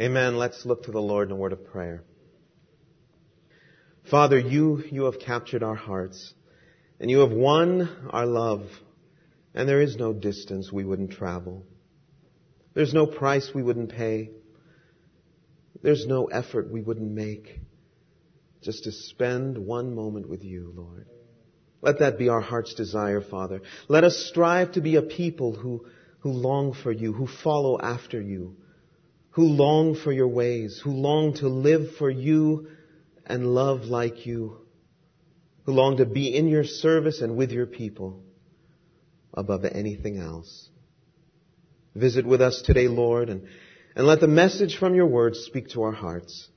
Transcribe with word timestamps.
Amen. 0.00 0.36
Let's 0.36 0.64
look 0.64 0.84
to 0.84 0.92
the 0.92 1.00
Lord 1.00 1.26
in 1.28 1.32
a 1.32 1.36
word 1.36 1.52
of 1.52 1.66
prayer. 1.66 2.04
Father, 4.08 4.38
you, 4.38 4.84
you 4.92 5.04
have 5.04 5.18
captured 5.18 5.64
our 5.64 5.74
hearts 5.74 6.34
and 7.00 7.10
you 7.10 7.18
have 7.18 7.32
won 7.32 8.08
our 8.10 8.24
love 8.24 8.68
and 9.54 9.68
there 9.68 9.82
is 9.82 9.96
no 9.96 10.12
distance 10.12 10.70
we 10.70 10.84
wouldn't 10.84 11.10
travel. 11.10 11.66
There's 12.74 12.94
no 12.94 13.06
price 13.06 13.50
we 13.52 13.64
wouldn't 13.64 13.90
pay. 13.90 14.30
There's 15.82 16.06
no 16.06 16.26
effort 16.26 16.70
we 16.70 16.80
wouldn't 16.80 17.10
make 17.10 17.60
just 18.62 18.84
to 18.84 18.92
spend 18.92 19.58
one 19.58 19.96
moment 19.96 20.28
with 20.28 20.44
you, 20.44 20.72
Lord. 20.76 21.08
Let 21.82 21.98
that 21.98 22.18
be 22.18 22.28
our 22.28 22.40
heart's 22.40 22.74
desire, 22.74 23.20
Father. 23.20 23.62
Let 23.88 24.04
us 24.04 24.28
strive 24.30 24.72
to 24.72 24.80
be 24.80 24.94
a 24.94 25.02
people 25.02 25.56
who, 25.56 25.86
who 26.20 26.30
long 26.30 26.72
for 26.72 26.92
you, 26.92 27.12
who 27.12 27.26
follow 27.26 27.80
after 27.80 28.20
you, 28.20 28.56
who 29.38 29.44
long 29.44 29.94
for 29.94 30.10
your 30.10 30.26
ways, 30.26 30.80
who 30.82 30.90
long 30.90 31.32
to 31.32 31.46
live 31.46 31.94
for 31.96 32.10
you 32.10 32.66
and 33.24 33.54
love 33.54 33.82
like 33.82 34.26
you, 34.26 34.56
who 35.62 35.70
long 35.70 35.98
to 35.98 36.04
be 36.04 36.36
in 36.36 36.48
your 36.48 36.64
service 36.64 37.20
and 37.20 37.36
with 37.36 37.52
your 37.52 37.64
people 37.66 38.20
above 39.32 39.64
anything 39.64 40.18
else. 40.18 40.68
Visit 41.94 42.26
with 42.26 42.42
us 42.42 42.62
today, 42.62 42.88
Lord, 42.88 43.28
and, 43.28 43.46
and 43.94 44.08
let 44.08 44.18
the 44.18 44.26
message 44.26 44.76
from 44.76 44.96
your 44.96 45.06
words 45.06 45.38
speak 45.38 45.68
to 45.68 45.82
our 45.82 45.92
hearts. 45.92 46.48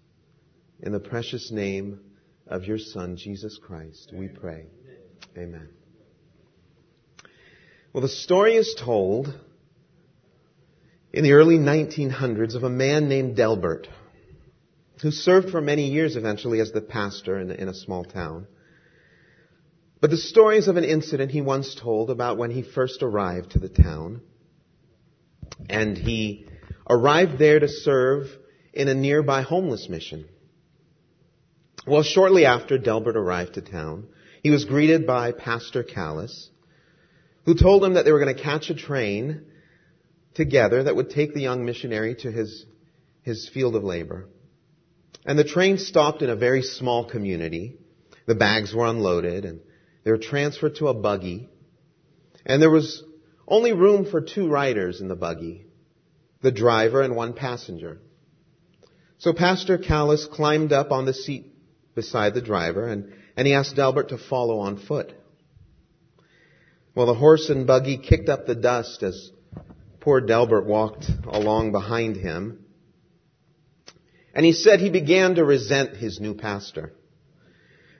In 0.79 0.91
the 0.91 0.99
precious 0.99 1.51
name 1.51 1.99
of 2.47 2.63
your 2.63 2.79
Son, 2.79 3.15
Jesus 3.15 3.59
Christ, 3.61 4.11
we 4.11 4.27
pray. 4.27 4.65
Amen. 5.37 5.69
Well, 7.93 8.01
the 8.01 8.07
story 8.07 8.55
is 8.55 8.73
told 8.73 9.39
in 11.13 11.23
the 11.23 11.33
early 11.33 11.57
1900s 11.57 12.55
of 12.55 12.63
a 12.63 12.69
man 12.69 13.09
named 13.09 13.35
Delbert 13.35 13.87
who 15.01 15.11
served 15.11 15.49
for 15.49 15.61
many 15.61 15.89
years 15.89 16.15
eventually 16.15 16.59
as 16.59 16.71
the 16.71 16.81
pastor 16.81 17.39
in, 17.39 17.51
in 17.51 17.67
a 17.67 17.73
small 17.73 18.05
town. 18.05 18.47
But 19.99 20.11
the 20.11 20.17
stories 20.17 20.67
of 20.67 20.77
an 20.77 20.83
incident 20.83 21.31
he 21.31 21.41
once 21.41 21.75
told 21.75 22.09
about 22.09 22.37
when 22.37 22.51
he 22.51 22.61
first 22.61 23.01
arrived 23.01 23.51
to 23.51 23.59
the 23.59 23.69
town. 23.69 24.21
And 25.69 25.97
he 25.97 26.47
arrived 26.89 27.39
there 27.39 27.59
to 27.59 27.67
serve 27.67 28.27
in 28.73 28.87
a 28.87 28.93
nearby 28.93 29.41
homeless 29.41 29.89
mission. 29.89 30.25
Well, 31.85 32.03
shortly 32.03 32.45
after 32.45 32.77
Delbert 32.77 33.17
arrived 33.17 33.55
to 33.55 33.61
town, 33.61 34.07
he 34.43 34.51
was 34.51 34.65
greeted 34.65 35.07
by 35.07 35.31
Pastor 35.31 35.83
Callis, 35.83 36.49
who 37.45 37.55
told 37.55 37.83
him 37.83 37.95
that 37.95 38.05
they 38.05 38.11
were 38.11 38.23
going 38.23 38.35
to 38.35 38.43
catch 38.43 38.69
a 38.69 38.75
train 38.75 39.45
together 40.33 40.83
that 40.83 40.95
would 40.95 41.09
take 41.09 41.33
the 41.33 41.41
young 41.41 41.65
missionary 41.65 42.15
to 42.15 42.31
his, 42.31 42.65
his 43.21 43.49
field 43.49 43.75
of 43.75 43.83
labor. 43.83 44.27
And 45.25 45.37
the 45.37 45.43
train 45.43 45.77
stopped 45.77 46.21
in 46.21 46.29
a 46.29 46.35
very 46.35 46.61
small 46.61 47.05
community. 47.05 47.77
The 48.25 48.35
bags 48.35 48.73
were 48.73 48.87
unloaded 48.87 49.45
and 49.45 49.59
they 50.03 50.11
were 50.11 50.17
transferred 50.17 50.75
to 50.75 50.87
a 50.87 50.93
buggy. 50.93 51.49
And 52.45 52.61
there 52.61 52.71
was 52.71 53.03
only 53.47 53.73
room 53.73 54.09
for 54.09 54.21
two 54.21 54.47
riders 54.47 55.01
in 55.01 55.07
the 55.07 55.15
buggy, 55.15 55.65
the 56.41 56.51
driver 56.51 57.01
and 57.01 57.15
one 57.15 57.33
passenger. 57.33 57.99
So 59.19 59.33
Pastor 59.33 59.77
Callis 59.77 60.25
climbed 60.25 60.73
up 60.73 60.91
on 60.91 61.05
the 61.05 61.13
seat 61.13 61.53
beside 61.93 62.33
the 62.33 62.41
driver 62.41 62.87
and 62.87 63.13
and 63.35 63.47
he 63.47 63.53
asked 63.53 63.75
Delbert 63.75 64.09
to 64.09 64.17
follow 64.17 64.59
on 64.59 64.77
foot. 64.77 65.13
Well, 66.93 67.05
the 67.05 67.13
horse 67.13 67.49
and 67.49 67.65
buggy 67.65 67.97
kicked 67.97 68.29
up 68.29 68.45
the 68.45 68.55
dust 68.55 69.03
as 69.03 69.31
poor 70.01 70.19
Delbert 70.19 70.65
walked 70.65 71.05
along 71.25 71.71
behind 71.71 72.17
him. 72.17 72.65
And 74.33 74.45
he 74.45 74.53
said 74.53 74.79
he 74.79 74.89
began 74.89 75.35
to 75.35 75.45
resent 75.45 75.95
his 75.95 76.19
new 76.19 76.33
pastor. 76.33 76.93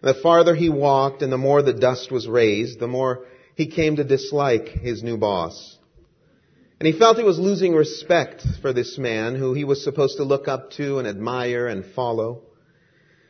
The 0.01 0.15
farther 0.15 0.55
he 0.55 0.69
walked 0.69 1.21
and 1.21 1.31
the 1.31 1.37
more 1.37 1.61
the 1.61 1.73
dust 1.73 2.11
was 2.11 2.27
raised, 2.27 2.79
the 2.79 2.87
more 2.87 3.25
he 3.55 3.67
came 3.67 3.97
to 3.97 4.03
dislike 4.03 4.67
his 4.67 5.03
new 5.03 5.17
boss. 5.17 5.77
And 6.79 6.87
he 6.87 6.97
felt 6.97 7.17
he 7.17 7.23
was 7.23 7.37
losing 7.37 7.75
respect 7.75 8.43
for 8.61 8.73
this 8.73 8.97
man 8.97 9.35
who 9.35 9.53
he 9.53 9.63
was 9.63 9.83
supposed 9.83 10.17
to 10.17 10.23
look 10.23 10.47
up 10.47 10.71
to 10.71 10.97
and 10.97 11.07
admire 11.07 11.67
and 11.67 11.85
follow. 11.93 12.41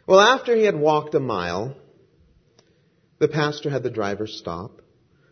Well, 0.07 0.22
after 0.22 0.56
he 0.56 0.63
had 0.63 0.79
walked 0.79 1.13
a 1.16 1.19
mile, 1.19 1.75
the 3.19 3.28
pastor 3.28 3.69
had 3.69 3.84
the 3.84 3.90
driver 3.90 4.28
stop, 4.28 4.81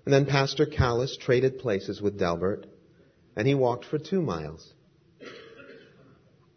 and 0.04 0.14
then 0.14 0.26
Pastor 0.26 0.66
Callis 0.66 1.18
traded 1.18 1.60
places 1.60 2.02
with 2.02 2.20
Delbert, 2.20 2.66
and 3.40 3.48
he 3.48 3.56
walked 3.56 3.86
for 3.86 3.98
two 3.98 4.22
miles. 4.22 4.70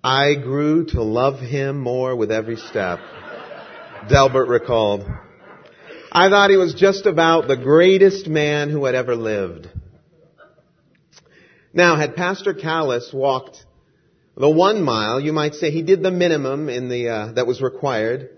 I 0.03 0.35
grew 0.35 0.85
to 0.87 1.03
love 1.05 1.39
him 1.39 1.79
more 1.79 2.17
with 2.17 2.33
every 2.33 2.57
step, 2.57 2.99
Delbert 4.09 4.49
recalled. 4.49 5.09
I 6.11 6.29
thought 6.29 6.51
he 6.51 6.57
was 6.57 6.75
just 6.75 7.07
about 7.07 7.47
the 7.47 7.57
greatest 7.57 8.27
man 8.27 8.69
who 8.69 8.85
had 8.85 8.97
ever 8.97 9.15
lived. 9.15 9.69
Now, 11.73 11.95
had 11.95 12.17
Pastor 12.17 12.53
Callis 12.53 13.13
walked 13.15 13.65
the 14.37 14.51
one 14.51 14.83
mile, 14.83 15.21
you 15.21 15.33
might 15.33 15.55
say 15.55 15.71
he 15.71 15.83
did 15.83 16.03
the 16.03 16.11
minimum 16.11 16.69
in 16.69 16.89
the 16.89 17.09
uh, 17.09 17.33
that 17.35 17.47
was 17.47 17.63
required 17.63 18.29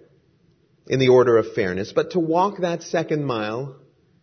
in 0.87 0.99
the 0.99 1.09
order 1.09 1.39
of 1.39 1.55
fairness, 1.55 1.95
but 1.95 2.11
to 2.11 2.21
walk 2.21 2.59
that 2.59 2.83
second 2.83 3.25
mile 3.25 3.77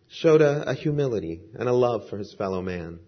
showed 0.10 0.42
a, 0.42 0.70
a, 0.70 0.74
humility 0.76 1.42
and 1.56 1.68
a 1.68 1.74
love 1.74 2.08
for 2.08 2.20
his 2.20 2.32
fellow 2.36 2.62
man. 2.62 3.00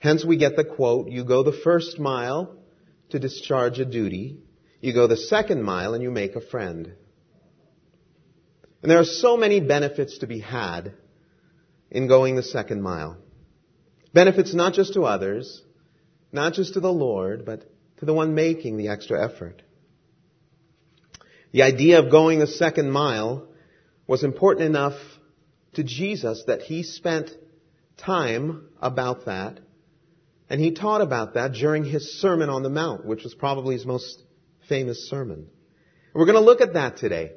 Hence 0.00 0.24
we 0.24 0.38
get 0.38 0.56
the 0.56 0.64
quote, 0.64 1.10
you 1.10 1.24
go 1.24 1.42
the 1.42 1.52
first 1.52 1.98
mile 1.98 2.56
to 3.10 3.18
discharge 3.18 3.78
a 3.78 3.84
duty, 3.84 4.38
you 4.80 4.94
go 4.94 5.06
the 5.06 5.16
second 5.16 5.62
mile 5.62 5.92
and 5.92 6.02
you 6.02 6.10
make 6.10 6.36
a 6.36 6.40
friend. 6.40 6.94
And 8.82 8.90
there 8.90 8.98
are 8.98 9.04
so 9.04 9.36
many 9.36 9.60
benefits 9.60 10.18
to 10.18 10.26
be 10.26 10.40
had 10.40 10.94
in 11.90 12.08
going 12.08 12.34
the 12.34 12.42
second 12.42 12.82
mile. 12.82 13.18
Benefits 14.14 14.54
not 14.54 14.72
just 14.72 14.94
to 14.94 15.02
others, 15.02 15.62
not 16.32 16.54
just 16.54 16.74
to 16.74 16.80
the 16.80 16.92
Lord, 16.92 17.44
but 17.44 17.70
to 17.98 18.06
the 18.06 18.14
one 18.14 18.34
making 18.34 18.78
the 18.78 18.88
extra 18.88 19.22
effort. 19.22 19.62
The 21.52 21.62
idea 21.62 21.98
of 21.98 22.10
going 22.10 22.38
the 22.38 22.46
second 22.46 22.90
mile 22.90 23.48
was 24.06 24.24
important 24.24 24.64
enough 24.64 24.98
to 25.74 25.84
Jesus 25.84 26.44
that 26.46 26.62
he 26.62 26.84
spent 26.84 27.30
time 27.98 28.66
about 28.80 29.26
that 29.26 29.60
and 30.50 30.60
he 30.60 30.72
taught 30.72 31.00
about 31.00 31.34
that 31.34 31.52
during 31.52 31.84
his 31.84 32.20
Sermon 32.20 32.50
on 32.50 32.64
the 32.64 32.68
Mount, 32.68 33.06
which 33.06 33.22
was 33.22 33.34
probably 33.34 33.76
his 33.76 33.86
most 33.86 34.20
famous 34.68 35.08
sermon. 35.08 35.46
We're 36.12 36.26
going 36.26 36.38
to 36.38 36.44
look 36.44 36.60
at 36.60 36.72
that 36.72 36.96
today. 36.96 37.32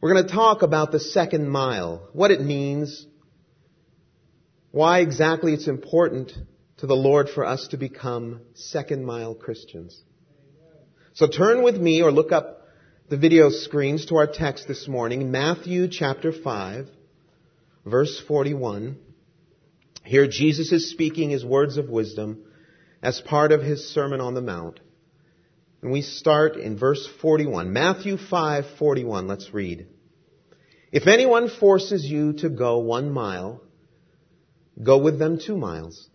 We're 0.00 0.14
going 0.14 0.26
to 0.26 0.32
talk 0.32 0.62
about 0.62 0.92
the 0.92 1.00
second 1.00 1.48
mile, 1.48 2.08
what 2.14 2.30
it 2.30 2.40
means, 2.40 3.06
why 4.70 5.00
exactly 5.00 5.52
it's 5.52 5.68
important 5.68 6.32
to 6.78 6.86
the 6.86 6.96
Lord 6.96 7.28
for 7.28 7.44
us 7.44 7.68
to 7.68 7.76
become 7.76 8.40
second 8.54 9.04
mile 9.04 9.34
Christians. 9.34 10.02
So 11.12 11.26
turn 11.26 11.62
with 11.62 11.76
me 11.76 12.02
or 12.02 12.12
look 12.12 12.32
up 12.32 12.66
the 13.08 13.16
video 13.18 13.50
screens 13.50 14.06
to 14.06 14.16
our 14.16 14.26
text 14.26 14.68
this 14.68 14.88
morning, 14.88 15.30
Matthew 15.30 15.88
chapter 15.88 16.32
5, 16.32 16.88
verse 17.84 18.22
41. 18.26 18.98
Here 20.06 20.28
Jesus 20.28 20.70
is 20.70 20.90
speaking 20.90 21.30
his 21.30 21.44
words 21.44 21.78
of 21.78 21.90
wisdom 21.90 22.44
as 23.02 23.20
part 23.20 23.50
of 23.50 23.60
his 23.60 23.88
Sermon 23.88 24.20
on 24.20 24.34
the 24.34 24.40
Mount. 24.40 24.78
And 25.82 25.90
we 25.90 26.02
start 26.02 26.56
in 26.56 26.78
verse 26.78 27.06
41. 27.20 27.72
Matthew 27.72 28.16
5:41. 28.16 29.26
Let's 29.26 29.52
read. 29.52 29.86
If 30.92 31.08
anyone 31.08 31.48
forces 31.48 32.04
you 32.04 32.34
to 32.34 32.48
go 32.48 32.78
one 32.78 33.10
mile, 33.10 33.60
go 34.80 34.98
with 34.98 35.18
them 35.18 35.38
two 35.38 35.56
miles. 35.56 36.08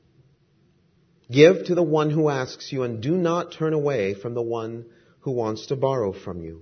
Give 1.29 1.65
to 1.65 1.75
the 1.75 1.83
one 1.83 2.09
who 2.09 2.29
asks 2.29 2.71
you 2.71 2.83
and 2.83 3.01
do 3.01 3.15
not 3.17 3.51
turn 3.51 3.73
away 3.73 4.13
from 4.13 4.33
the 4.33 4.41
one 4.41 4.85
who 5.19 5.31
wants 5.31 5.67
to 5.67 5.75
borrow 5.75 6.13
from 6.13 6.41
you. 6.41 6.61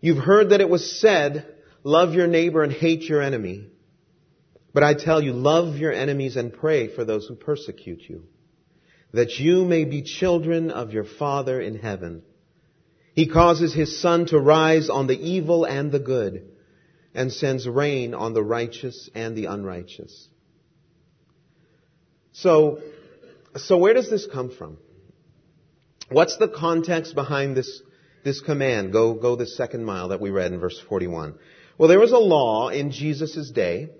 You've 0.00 0.24
heard 0.24 0.50
that 0.50 0.60
it 0.60 0.68
was 0.68 1.00
said, 1.00 1.46
love 1.84 2.14
your 2.14 2.26
neighbor 2.26 2.62
and 2.62 2.72
hate 2.72 3.02
your 3.02 3.22
enemy. 3.22 3.68
But 4.74 4.82
I 4.82 4.94
tell 4.94 5.22
you, 5.22 5.32
love 5.32 5.76
your 5.76 5.92
enemies 5.92 6.34
and 6.36 6.52
pray 6.52 6.88
for 6.88 7.04
those 7.04 7.26
who 7.26 7.36
persecute 7.36 8.02
you, 8.08 8.24
that 9.12 9.38
you 9.38 9.64
may 9.64 9.84
be 9.84 10.02
children 10.02 10.72
of 10.72 10.92
your 10.92 11.04
Father 11.04 11.60
in 11.60 11.78
heaven. 11.78 12.22
He 13.14 13.28
causes 13.28 13.72
his 13.72 14.00
sun 14.00 14.26
to 14.26 14.38
rise 14.40 14.90
on 14.90 15.06
the 15.06 15.16
evil 15.16 15.64
and 15.64 15.92
the 15.92 16.00
good, 16.00 16.50
and 17.14 17.32
sends 17.32 17.68
rain 17.68 18.14
on 18.14 18.34
the 18.34 18.42
righteous 18.42 19.08
and 19.14 19.36
the 19.36 19.44
unrighteous. 19.44 20.28
So, 22.32 22.80
so 23.54 23.78
where 23.78 23.94
does 23.94 24.10
this 24.10 24.26
come 24.26 24.50
from? 24.50 24.78
What's 26.10 26.36
the 26.36 26.48
context 26.48 27.14
behind 27.14 27.56
this, 27.56 27.80
this 28.24 28.40
command? 28.40 28.92
Go, 28.92 29.14
go 29.14 29.36
the 29.36 29.46
second 29.46 29.84
mile 29.84 30.08
that 30.08 30.20
we 30.20 30.30
read 30.30 30.52
in 30.52 30.58
verse 30.58 30.82
41. 30.88 31.38
Well, 31.78 31.88
there 31.88 32.00
was 32.00 32.10
a 32.10 32.18
law 32.18 32.70
in 32.70 32.90
Jesus' 32.90 33.52
day 33.52 33.90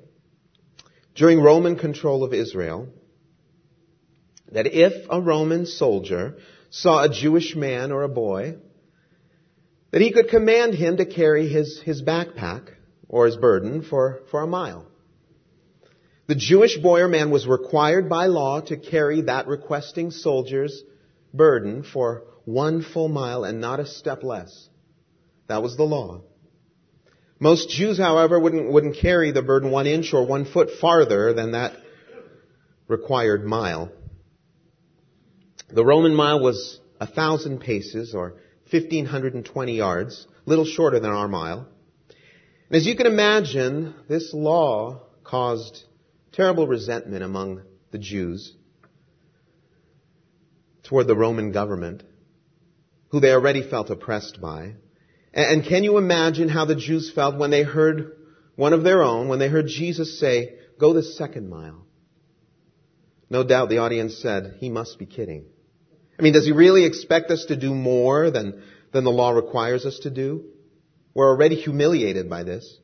during 1.15 1.41
Roman 1.41 1.77
control 1.77 2.25
of 2.25 2.35
Israel 2.35 2.89
that 4.53 4.67
if 4.67 5.07
a 5.11 5.21
Roman 5.21 5.67
soldier 5.67 6.37
saw 6.71 7.05
a 7.05 7.09
Jewish 7.09 7.55
man 7.57 7.93
or 7.93 8.03
a 8.03 8.09
boy, 8.09 8.57
that 9.91 10.01
he 10.01 10.13
could 10.13 10.29
command 10.29 10.75
him 10.75 10.97
to 10.97 11.07
carry 11.07 11.49
his, 11.49 11.81
his 11.85 12.03
backpack 12.03 12.69
or 13.09 13.27
his 13.27 13.37
burden 13.37 13.83
for, 13.83 14.21
for 14.31 14.43
a 14.43 14.47
mile. 14.47 14.87
The 16.27 16.35
Jewish 16.35 16.79
boy 16.79 17.01
or 17.01 17.09
man 17.09 17.31
was 17.31 17.47
required 17.47 18.09
by 18.09 18.27
law 18.27 18.61
to 18.63 18.77
carry 18.77 19.23
that 19.23 19.47
requesting 19.47 20.11
soldier's 20.11 20.83
burden 21.33 21.83
for 21.83 22.25
one 22.45 22.83
full 22.83 23.09
mile 23.09 23.45
and 23.45 23.61
not 23.61 23.79
a 23.79 23.87
step 23.87 24.23
less. 24.23 24.69
That 25.49 25.63
was 25.63 25.77
the 25.77 25.85
law. 25.85 26.23
Most 27.41 27.69
Jews, 27.69 27.99
however, 27.99 28.39
wouldn't, 28.39 28.71
wouldn't 28.71 28.97
carry 28.97 29.33
the 29.33 29.43
burden 29.43 29.71
one 29.71 29.87
inch 29.87 30.13
or 30.15 30.27
one 30.27 30.45
foot 30.45 30.71
farther 30.81 31.33
than 31.33 31.53
that 31.53 31.77
required 32.87 33.45
mile. 33.45 33.91
The 35.71 35.85
Roman 35.85 36.15
mile 36.15 36.41
was 36.41 36.79
a 37.01 37.07
thousand 37.07 37.61
paces 37.61 38.15
or 38.15 38.35
1520 38.71 39.77
yards, 39.77 40.27
little 40.47 40.65
shorter 40.65 41.01
than 41.01 41.11
our 41.11 41.29
mile. 41.29 41.67
And 42.69 42.77
as 42.77 42.87
you 42.87 42.97
can 42.97 43.07
imagine, 43.07 43.95
this 44.09 44.33
law 44.33 45.03
caused 45.23 45.83
terrible 46.33 46.67
resentment 46.67 47.23
among 47.23 47.63
the 47.91 47.99
Jews 47.99 48.55
toward 50.85 51.07
the 51.07 51.17
Roman 51.17 51.53
government, 51.53 52.03
who 53.09 53.21
they 53.21 53.33
already 53.33 53.69
felt 53.69 53.91
oppressed 53.91 54.41
by. 54.41 54.75
And 55.35 55.67
can 55.67 55.83
you 55.83 55.99
imagine 55.99 56.49
how 56.49 56.65
the 56.65 56.77
Jews 56.77 57.11
felt 57.13 57.37
when 57.37 57.51
they 57.51 57.65
heard 57.65 58.13
one 58.55 58.73
of 58.73 58.85
their 58.85 59.03
own, 59.03 59.29
when 59.29 59.41
they 59.41 59.49
heard 59.49 59.67
Jesus 59.67 60.21
say, 60.21 60.55
go 60.79 60.93
the 60.93 61.03
second 61.03 61.51
mile? 61.51 61.85
No 63.29 63.43
doubt 63.43 63.69
the 63.69 63.79
audience 63.79 64.17
said, 64.19 64.59
he 64.59 64.71
must 64.71 64.97
be 64.97 65.07
kidding. 65.07 65.47
I 66.17 66.23
mean, 66.23 66.35
does 66.35 66.47
he 66.47 66.53
really 66.53 66.85
expect 66.85 67.33
us 67.33 67.47
to 67.47 67.57
do 67.57 67.75
more 67.75 68.31
than, 68.31 68.63
than 68.93 69.03
the 69.03 69.11
law 69.11 69.33
requires 69.33 69.85
us 69.85 69.99
to 70.05 70.11
do? 70.11 70.45
We're 71.15 71.31
already 71.31 71.57
humiliated 71.57 72.31
by 72.31 72.45
this. 72.45 72.79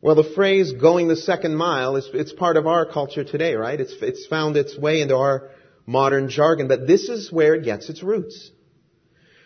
Well, 0.00 0.14
the 0.14 0.32
phrase 0.34 0.72
going 0.72 1.08
the 1.08 1.16
second 1.16 1.56
mile 1.56 1.96
is, 1.96 2.08
it's 2.14 2.32
part 2.32 2.56
of 2.56 2.66
our 2.66 2.86
culture 2.86 3.24
today, 3.24 3.54
right? 3.54 3.78
It's, 3.78 3.94
it's 4.00 4.26
found 4.26 4.56
its 4.56 4.78
way 4.78 5.02
into 5.02 5.16
our 5.16 5.50
modern 5.84 6.30
jargon, 6.30 6.68
but 6.68 6.86
this 6.86 7.10
is 7.10 7.30
where 7.30 7.54
it 7.54 7.64
gets 7.64 7.90
its 7.90 8.02
roots. 8.02 8.50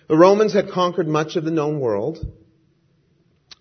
The 0.09 0.17
Romans 0.17 0.55
had 0.55 0.71
conquered 0.71 1.07
much 1.07 1.37
of 1.37 1.45
the 1.45 1.51
known 1.51 1.81
world, 1.81 2.27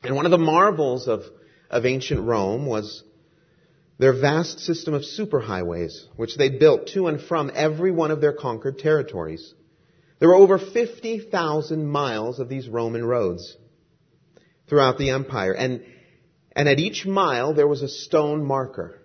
and 0.02 0.16
one 0.16 0.26
of 0.26 0.32
the 0.32 0.38
marvels 0.38 1.10
of, 1.10 1.24
of 1.70 1.86
ancient 1.86 2.22
Rome 2.22 2.66
was 2.66 3.04
their 4.00 4.14
vast 4.14 4.62
system 4.62 4.94
of 4.94 5.02
superhighways, 5.02 6.06
which 6.16 6.38
they 6.38 6.50
built 6.50 6.88
to 6.94 7.08
and 7.08 7.22
from 7.22 7.52
every 7.54 7.92
one 7.92 8.12
of 8.12 8.22
their 8.22 8.32
conquered 8.32 8.80
territories. 8.80 9.54
There 10.20 10.30
were 10.30 10.36
over 10.36 10.58
50,000 10.58 11.86
miles 11.86 12.40
of 12.40 12.48
these 12.48 12.70
Roman 12.70 13.04
roads 13.04 13.58
throughout 14.68 14.98
the 14.98 15.10
empire, 15.10 15.52
and 15.54 15.84
and 16.54 16.68
at 16.68 16.80
each 16.80 17.06
mile, 17.06 17.54
there 17.54 17.68
was 17.68 17.84
a 17.84 17.90
stone 17.90 18.44
marker. 18.44 19.00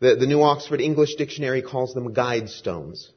The, 0.00 0.16
the 0.16 0.26
New 0.26 0.42
Oxford 0.42 0.80
English 0.80 1.14
Dictionary 1.16 1.62
calls 1.62 1.94
them 1.94 2.12
guide 2.12 2.48
stones. 2.48 3.12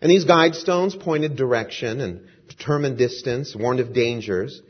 And 0.00 0.10
these 0.10 0.24
guide 0.24 0.54
stones 0.54 0.94
pointed 0.94 1.36
direction 1.36 2.00
and 2.00 2.26
determined 2.48 2.98
distance, 2.98 3.54
warned 3.56 3.80
of 3.80 3.92
dangers. 3.92 4.60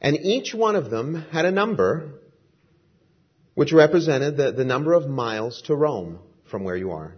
And 0.00 0.16
each 0.22 0.54
one 0.54 0.76
of 0.76 0.90
them 0.90 1.26
had 1.30 1.44
a 1.44 1.50
number 1.50 2.14
which 3.54 3.72
represented 3.72 4.36
the, 4.36 4.52
the 4.52 4.64
number 4.64 4.94
of 4.94 5.08
miles 5.08 5.62
to 5.62 5.74
Rome 5.74 6.18
from 6.50 6.64
where 6.64 6.76
you 6.76 6.92
are. 6.92 7.14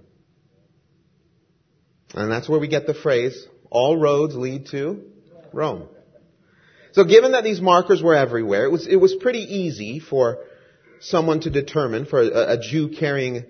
And 2.15 2.31
that's 2.31 2.49
where 2.49 2.59
we 2.59 2.69
get 2.69 2.87
the 2.87 2.95
phrase, 2.95 3.47
all 3.71 3.97
roads 3.97 4.35
lead 4.35 4.67
to 4.67 5.05
Rome. 5.53 5.89
So 6.93 7.05
given 7.05 7.33
that 7.33 7.45
these 7.45 7.61
markers 7.61 8.03
were 8.03 8.15
everywhere, 8.15 8.65
it 8.65 8.71
was, 8.71 8.87
it 8.87 8.97
was 8.97 9.15
pretty 9.15 9.41
easy 9.41 9.99
for 9.99 10.39
someone 11.01 11.41
to 11.41 11.51
determine, 11.51 12.05
for 12.05 12.21
a, 12.21 12.55
a 12.55 12.59
Jew 12.61 12.89
carrying 12.89 13.45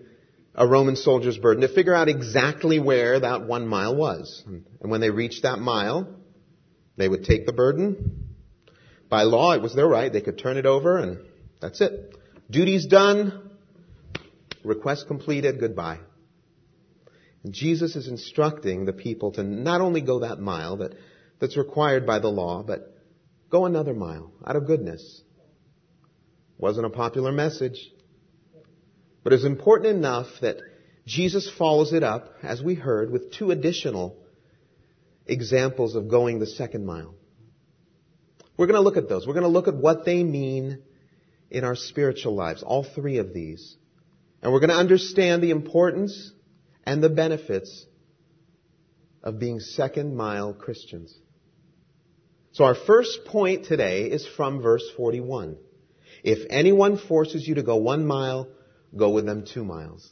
a 0.55 0.67
Roman 0.67 0.97
soldier's 0.97 1.39
burden, 1.39 1.63
to 1.63 1.75
figure 1.75 1.95
out 1.95 2.09
exactly 2.09 2.79
where 2.79 3.21
that 3.21 3.47
one 3.47 3.67
mile 3.67 3.97
was. 3.97 4.43
And 4.81 4.91
when 4.91 5.01
they 5.01 5.11
reached 5.11 5.45
that 5.45 5.59
mile, 5.59 6.09
they 6.97 7.09
would 7.09 7.25
take 7.25 7.47
the 7.47 7.53
burden. 7.53 8.35
By 9.09 9.23
law, 9.23 9.53
it 9.53 9.63
was 9.63 9.75
their 9.75 9.89
right. 9.89 10.13
They 10.13 10.21
could 10.21 10.39
turn 10.39 10.57
it 10.57 10.67
over 10.67 10.99
and 10.99 11.19
that's 11.61 11.81
it. 11.81 12.15
Duty's 12.51 12.87
done. 12.87 13.51
Request 14.65 15.07
completed. 15.07 15.59
Goodbye. 15.59 16.01
And 17.45 17.53
Jesus 17.53 17.97
is 17.97 18.09
instructing 18.09 18.85
the 18.85 18.93
people 18.93 19.33
to 19.33 19.43
not 19.43 19.81
only 19.81 20.01
go 20.01 20.21
that 20.21 20.39
mile 20.39 20.79
that, 20.79 20.95
that's 21.41 21.57
required 21.57 22.07
by 22.07 22.21
the 22.21 22.29
law, 22.29 22.63
but 22.63 22.93
Go 23.53 23.67
another 23.67 23.93
mile 23.93 24.33
out 24.47 24.57
of 24.57 24.67
goodness. 24.67 25.21
Wasn't 26.57 26.87
a 26.87 26.91
popular 26.91 27.33
message. 27.33 27.77
But 29.23 29.33
it's 29.33 29.45
important 29.45 29.97
enough 29.97 30.27
that 30.41 30.59
Jesus 31.07 31.51
follows 31.59 31.93
it 31.93 32.03
up, 32.03 32.35
as 32.43 32.63
we 32.63 32.75
heard, 32.75 33.11
with 33.11 33.33
two 33.33 33.51
additional 33.51 34.17
examples 35.27 35.95
of 35.95 36.09
going 36.09 36.39
the 36.39 36.47
second 36.47 36.85
mile. 36.85 37.15
We're 38.57 38.67
going 38.67 38.79
to 38.79 38.83
look 38.83 38.97
at 38.97 39.09
those. 39.09 39.27
We're 39.27 39.35
going 39.35 39.43
to 39.43 39.49
look 39.49 39.69
at 39.69 39.75
what 39.75 40.05
they 40.05 40.23
mean 40.23 40.83
in 41.51 41.65
our 41.65 41.77
spiritual 41.77 42.35
lives, 42.35 42.63
all 42.63 42.85
three 42.85 43.19
of 43.19 43.33
these. 43.33 43.77
And 44.43 44.53
we're 44.53 44.61
going 44.61 44.71
to 44.71 44.77
understand 44.77 45.43
the 45.43 45.51
importance 45.51 46.33
and 46.85 47.03
the 47.03 47.09
benefits 47.09 47.87
of 49.23 49.39
being 49.39 49.61
second 49.61 50.17
mile 50.17 50.53
Christians. 50.53 51.17
So 52.53 52.65
our 52.65 52.75
first 52.75 53.25
point 53.25 53.67
today 53.67 54.03
is 54.05 54.27
from 54.27 54.61
verse 54.61 54.85
41. 54.97 55.57
If 56.23 56.47
anyone 56.51 56.99
forces 56.99 57.47
you 57.47 57.55
to 57.55 57.63
go 57.63 57.77
one 57.77 58.07
mile, 58.07 58.49
go 58.97 59.11
with 59.11 59.27
them 59.27 59.45
two 59.45 59.65
miles. 59.65 60.11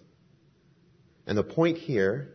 And 1.27 1.37
the 1.37 1.44
point 1.44 1.79
here 1.79 2.32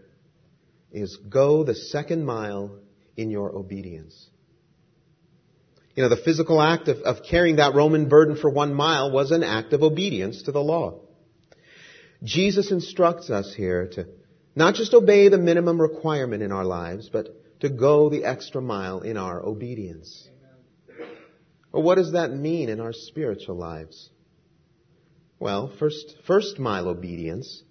is 0.91 1.17
go 1.17 1.63
the 1.63 1.75
second 1.75 2.25
mile 2.25 2.79
in 3.17 3.29
your 3.29 3.55
obedience. 3.55 4.29
You 5.95 6.03
know, 6.03 6.09
the 6.09 6.17
physical 6.17 6.61
act 6.61 6.87
of, 6.89 6.97
of 6.99 7.23
carrying 7.23 7.55
that 7.55 7.73
Roman 7.73 8.09
burden 8.09 8.35
for 8.35 8.49
one 8.49 8.73
mile 8.73 9.11
was 9.11 9.31
an 9.31 9.43
act 9.43 9.73
of 9.73 9.81
obedience 9.81 10.43
to 10.43 10.51
the 10.51 10.61
law. 10.61 10.99
Jesus 12.23 12.71
instructs 12.71 13.29
us 13.29 13.53
here 13.53 13.87
to 13.93 14.07
not 14.55 14.75
just 14.75 14.93
obey 14.93 15.29
the 15.29 15.37
minimum 15.37 15.79
requirement 15.79 16.43
in 16.43 16.51
our 16.51 16.65
lives, 16.65 17.09
but 17.11 17.61
to 17.61 17.69
go 17.69 18.09
the 18.09 18.25
extra 18.25 18.61
mile 18.61 19.01
in 19.01 19.17
our 19.17 19.43
obedience. 19.43 20.27
Well, 21.71 21.83
what 21.83 21.95
does 21.95 22.13
that 22.13 22.31
mean 22.31 22.69
in 22.69 22.79
our 22.79 22.93
spiritual 22.93 23.55
lives? 23.55 24.09
Well, 25.39 25.71
first, 25.77 26.15
first 26.25 26.59
mile 26.59 26.87
obedience 26.87 27.63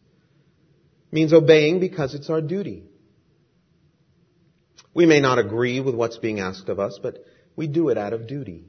means 1.10 1.32
obeying 1.32 1.80
because 1.80 2.14
it's 2.14 2.30
our 2.30 2.40
duty. 2.40 2.84
We 4.92 5.06
may 5.06 5.20
not 5.20 5.38
agree 5.38 5.80
with 5.80 5.94
what's 5.94 6.18
being 6.18 6.40
asked 6.40 6.68
of 6.68 6.78
us, 6.78 6.98
but 7.02 7.24
we 7.56 7.66
do 7.66 7.88
it 7.88 7.98
out 7.98 8.12
of 8.12 8.26
duty. 8.26 8.64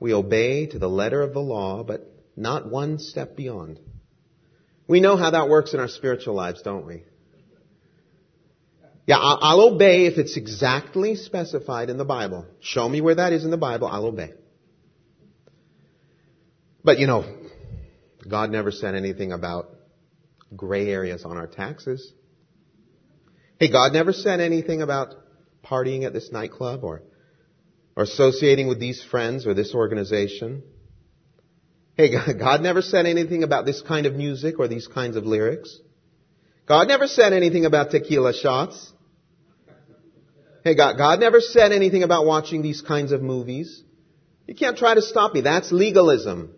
We 0.00 0.12
obey 0.12 0.66
to 0.66 0.78
the 0.78 0.88
letter 0.88 1.22
of 1.22 1.32
the 1.32 1.40
law, 1.40 1.82
but 1.82 2.10
not 2.36 2.70
one 2.70 2.98
step 2.98 3.36
beyond. 3.36 3.80
We 4.86 5.00
know 5.00 5.16
how 5.16 5.30
that 5.30 5.48
works 5.48 5.72
in 5.72 5.80
our 5.80 5.88
spiritual 5.88 6.34
lives, 6.34 6.62
don't 6.62 6.86
we? 6.86 7.04
Yeah, 9.06 9.18
I'll 9.18 9.74
obey 9.74 10.06
if 10.06 10.18
it's 10.18 10.36
exactly 10.36 11.14
specified 11.14 11.90
in 11.90 11.98
the 11.98 12.04
Bible. 12.04 12.46
Show 12.60 12.88
me 12.88 13.00
where 13.00 13.14
that 13.14 13.32
is 13.32 13.44
in 13.44 13.50
the 13.50 13.58
Bible, 13.58 13.86
I'll 13.86 14.06
obey. 14.06 14.32
But 16.84 16.98
you 16.98 17.06
know, 17.06 17.24
God 18.28 18.50
never 18.50 18.70
said 18.70 18.94
anything 18.94 19.32
about 19.32 19.70
gray 20.54 20.88
areas 20.90 21.24
on 21.24 21.36
our 21.38 21.46
taxes. 21.46 22.12
Hey, 23.58 23.70
God 23.70 23.92
never 23.92 24.12
said 24.12 24.40
anything 24.40 24.82
about 24.82 25.14
partying 25.64 26.04
at 26.04 26.12
this 26.12 26.30
nightclub 26.30 26.84
or, 26.84 27.02
or 27.96 28.02
associating 28.02 28.68
with 28.68 28.78
these 28.78 29.02
friends 29.02 29.46
or 29.46 29.54
this 29.54 29.74
organization. 29.74 30.62
Hey, 31.96 32.10
God 32.38 32.60
never 32.60 32.82
said 32.82 33.06
anything 33.06 33.42
about 33.42 33.64
this 33.64 33.80
kind 33.80 34.04
of 34.06 34.14
music 34.14 34.58
or 34.58 34.68
these 34.68 34.86
kinds 34.86 35.16
of 35.16 35.24
lyrics. 35.24 35.78
God 36.66 36.88
never 36.88 37.06
said 37.06 37.32
anything 37.32 37.64
about 37.64 37.90
tequila 37.90 38.34
shots. 38.34 38.92
Hey, 40.64 40.74
God, 40.74 40.96
God 40.96 41.20
never 41.20 41.40
said 41.40 41.72
anything 41.72 42.02
about 42.02 42.26
watching 42.26 42.62
these 42.62 42.80
kinds 42.82 43.12
of 43.12 43.22
movies. 43.22 43.82
You 44.46 44.54
can't 44.54 44.76
try 44.76 44.94
to 44.94 45.02
stop 45.02 45.34
me. 45.34 45.42
That's 45.42 45.70
legalism. 45.72 46.54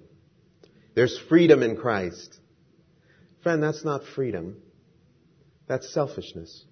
There's 0.96 1.18
freedom 1.28 1.62
in 1.62 1.76
Christ. 1.76 2.40
Friend, 3.42 3.62
that's 3.62 3.84
not 3.84 4.02
freedom. 4.14 4.56
That's 5.68 5.92
selfishness. 5.92 6.64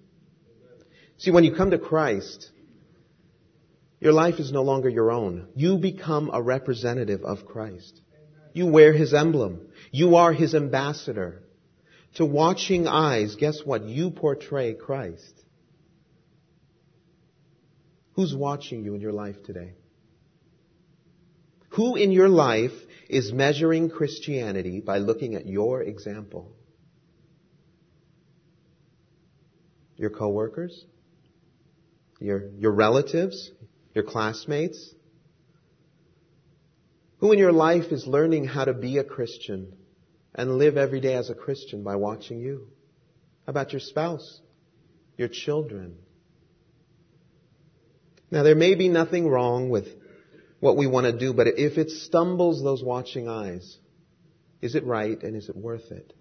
See, 1.17 1.29
when 1.29 1.43
you 1.43 1.55
come 1.55 1.69
to 1.71 1.77
Christ, 1.77 2.49
your 3.99 4.13
life 4.13 4.39
is 4.39 4.51
no 4.51 4.63
longer 4.63 4.89
your 4.89 5.11
own. 5.11 5.47
You 5.55 5.77
become 5.77 6.31
a 6.33 6.41
representative 6.41 7.23
of 7.23 7.45
Christ. 7.45 8.01
You 8.51 8.65
wear 8.65 8.93
His 8.93 9.13
emblem. 9.13 9.67
You 9.91 10.15
are 10.15 10.33
His 10.33 10.55
ambassador. 10.55 11.43
to 12.15 12.25
watching 12.25 12.87
eyes, 12.87 13.35
guess 13.35 13.59
what? 13.63 13.83
You 13.83 14.09
portray 14.09 14.73
Christ. 14.73 15.43
Who's 18.13 18.33
watching 18.33 18.83
you 18.83 18.95
in 18.95 19.01
your 19.01 19.11
life 19.11 19.43
today? 19.43 19.73
Who 21.75 21.97
in 21.97 22.11
your 22.11 22.29
life 22.29 22.71
is 23.09 23.33
measuring 23.33 23.89
Christianity 23.89 24.79
by 24.79 24.99
looking 24.99 25.35
at 25.35 25.45
your 25.45 25.81
example? 25.81 26.53
Your 29.97 30.09
coworkers? 30.09 30.85
Your, 32.19 32.49
your 32.57 32.71
relatives? 32.71 33.51
Your 33.93 34.05
classmates? 34.05 34.93
Who 37.17 37.33
in 37.33 37.39
your 37.39 37.51
life 37.51 37.91
is 37.91 38.07
learning 38.07 38.45
how 38.45 38.63
to 38.63 38.73
be 38.73 38.97
a 38.97 39.03
Christian 39.03 39.73
and 40.33 40.57
live 40.57 40.77
every 40.77 41.01
day 41.01 41.15
as 41.15 41.29
a 41.29 41.35
Christian 41.35 41.83
by 41.83 41.97
watching 41.97 42.39
you? 42.39 42.67
How 43.45 43.51
about 43.51 43.73
your 43.73 43.81
spouse? 43.81 44.39
Your 45.17 45.27
children? 45.27 45.95
Now 48.31 48.43
there 48.43 48.55
may 48.55 48.75
be 48.75 48.87
nothing 48.87 49.27
wrong 49.27 49.69
with 49.69 49.87
what 50.59 50.77
we 50.77 50.87
want 50.87 51.05
to 51.05 51.17
do, 51.17 51.33
but 51.33 51.47
if 51.47 51.77
it 51.77 51.89
stumbles 51.89 52.63
those 52.63 52.83
watching 52.83 53.27
eyes, 53.27 53.77
is 54.61 54.75
it 54.75 54.85
right 54.85 55.21
and 55.21 55.35
is 55.35 55.49
it 55.49 55.55
worth 55.55 55.91
it? 55.91 56.13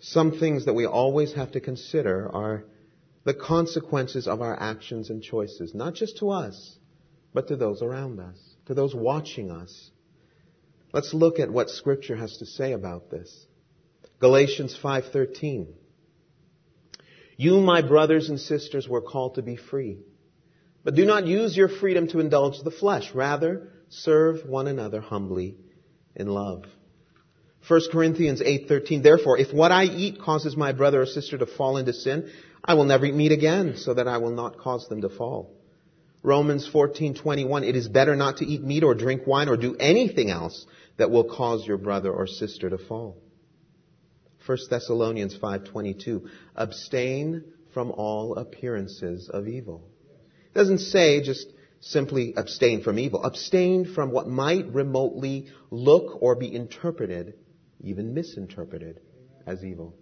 Some 0.00 0.38
things 0.38 0.66
that 0.66 0.74
we 0.74 0.86
always 0.86 1.32
have 1.34 1.52
to 1.52 1.60
consider 1.60 2.30
are 2.32 2.64
the 3.24 3.34
consequences 3.34 4.28
of 4.28 4.40
our 4.40 4.58
actions 4.58 5.10
and 5.10 5.22
choices, 5.22 5.74
not 5.74 5.94
just 5.94 6.18
to 6.18 6.30
us, 6.30 6.78
but 7.32 7.48
to 7.48 7.56
those 7.56 7.82
around 7.82 8.20
us, 8.20 8.38
to 8.66 8.74
those 8.74 8.94
watching 8.94 9.50
us. 9.50 9.90
Let's 10.92 11.12
look 11.12 11.40
at 11.40 11.50
what 11.50 11.70
scripture 11.70 12.16
has 12.16 12.36
to 12.38 12.46
say 12.46 12.72
about 12.72 13.10
this. 13.10 13.46
Galatians 14.20 14.78
5:13 14.82 15.74
You 17.36 17.60
my 17.60 17.82
brothers 17.82 18.28
and 18.28 18.40
sisters 18.40 18.88
were 18.88 19.02
called 19.02 19.34
to 19.34 19.42
be 19.42 19.56
free 19.56 19.98
but 20.86 20.94
do 20.94 21.04
not 21.04 21.26
use 21.26 21.56
your 21.56 21.68
freedom 21.68 22.06
to 22.06 22.20
indulge 22.20 22.62
the 22.62 22.70
flesh. 22.70 23.12
Rather, 23.12 23.70
serve 23.88 24.48
one 24.48 24.68
another 24.68 25.00
humbly 25.00 25.56
in 26.14 26.28
love. 26.28 26.62
1 27.66 27.80
Corinthians 27.90 28.40
8:13 28.40 29.02
Therefore, 29.02 29.36
if 29.36 29.52
what 29.52 29.72
I 29.72 29.86
eat 29.86 30.20
causes 30.20 30.56
my 30.56 30.70
brother 30.70 31.02
or 31.02 31.06
sister 31.06 31.36
to 31.38 31.46
fall 31.46 31.76
into 31.76 31.92
sin, 31.92 32.30
I 32.64 32.74
will 32.74 32.84
never 32.84 33.04
eat 33.04 33.16
meat 33.16 33.32
again, 33.32 33.74
so 33.76 33.94
that 33.94 34.06
I 34.06 34.18
will 34.18 34.30
not 34.30 34.58
cause 34.58 34.86
them 34.86 35.00
to 35.00 35.08
fall. 35.08 35.50
Romans 36.22 36.68
14:21 36.72 37.68
It 37.68 37.74
is 37.74 37.88
better 37.88 38.14
not 38.14 38.36
to 38.36 38.46
eat 38.46 38.62
meat 38.62 38.84
or 38.84 38.94
drink 38.94 39.26
wine 39.26 39.48
or 39.48 39.56
do 39.56 39.74
anything 39.80 40.30
else 40.30 40.66
that 40.98 41.10
will 41.10 41.24
cause 41.24 41.66
your 41.66 41.78
brother 41.78 42.12
or 42.12 42.28
sister 42.28 42.70
to 42.70 42.78
fall. 42.78 43.16
1 44.46 44.58
Thessalonians 44.70 45.36
5:22 45.36 46.28
Abstain 46.54 47.42
from 47.74 47.90
all 47.90 48.36
appearances 48.36 49.28
of 49.28 49.48
evil. 49.48 49.82
Doesn't 50.56 50.78
say 50.78 51.20
just 51.20 51.46
simply 51.80 52.32
abstain 52.34 52.82
from 52.82 52.98
evil. 52.98 53.22
Abstain 53.22 53.84
from 53.84 54.10
what 54.10 54.26
might 54.26 54.72
remotely 54.72 55.48
look 55.70 56.22
or 56.22 56.34
be 56.34 56.52
interpreted, 56.52 57.34
even 57.82 58.14
misinterpreted, 58.14 59.00
as 59.46 59.62
evil. 59.62 59.94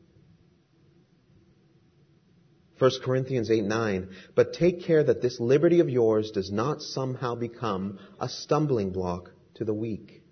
1 2.79 2.91
Corinthians 3.03 3.51
8 3.51 3.65
9. 3.65 4.09
But 4.37 4.53
take 4.53 4.85
care 4.85 5.03
that 5.03 5.21
this 5.21 5.41
liberty 5.41 5.81
of 5.81 5.91
yours 5.91 6.31
does 6.31 6.53
not 6.53 6.83
somehow 6.83 7.35
become 7.35 7.99
a 8.21 8.29
stumbling 8.29 8.93
block 8.93 9.33
to 9.55 9.65
the 9.65 9.75
weak. 9.75 10.23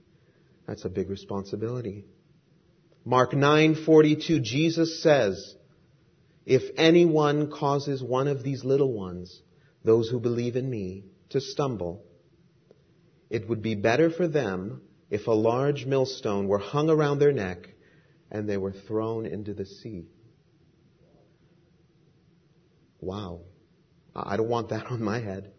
That's 0.69 0.85
a 0.85 0.88
big 0.88 1.11
responsibility. 1.11 2.05
Mark 3.05 3.33
9:42 3.33 4.41
Jesus 4.41 5.02
says, 5.02 5.57
if 6.47 6.62
anyone 6.76 7.50
causes 7.50 8.00
one 8.00 8.29
of 8.29 8.45
these 8.45 8.64
little 8.64 8.93
ones 8.93 9.43
those 9.85 10.09
who 10.09 10.21
believe 10.21 10.57
in 10.57 10.69
me, 10.69 11.05
to 11.31 11.41
stumble, 11.41 12.05
it 13.31 13.49
would 13.49 13.62
be 13.62 13.75
better 13.75 14.11
for 14.11 14.29
them 14.29 14.83
if 15.11 15.27
a 15.27 15.33
large 15.33 15.87
millstone 15.87 16.49
were 16.49 16.59
hung 16.59 16.91
around 16.91 17.19
their 17.19 17.33
neck 17.33 17.69
and 18.31 18.49
they 18.49 18.57
were 18.57 18.73
thrown 18.73 19.27
into 19.27 19.55
the 19.55 19.67
sea. 19.67 20.07
Wow. 23.01 23.41
I 24.15 24.37
don't 24.37 24.49
want 24.49 24.69
that 24.71 24.87
on 24.91 25.03
my 25.03 25.21
head. 25.21 25.53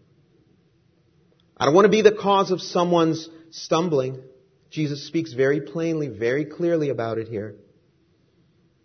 I 1.57 1.65
don't 1.65 1.75
want 1.75 1.85
to 1.85 1.89
be 1.89 2.01
the 2.01 2.11
cause 2.11 2.51
of 2.51 2.61
someone's 2.61 3.29
stumbling. 3.51 4.21
Jesus 4.69 5.07
speaks 5.07 5.33
very 5.33 5.61
plainly, 5.61 6.07
very 6.07 6.45
clearly 6.45 6.89
about 6.89 7.17
it 7.17 7.27
here. 7.27 7.55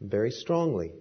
Very 0.00 0.30
strongly. 0.30 0.92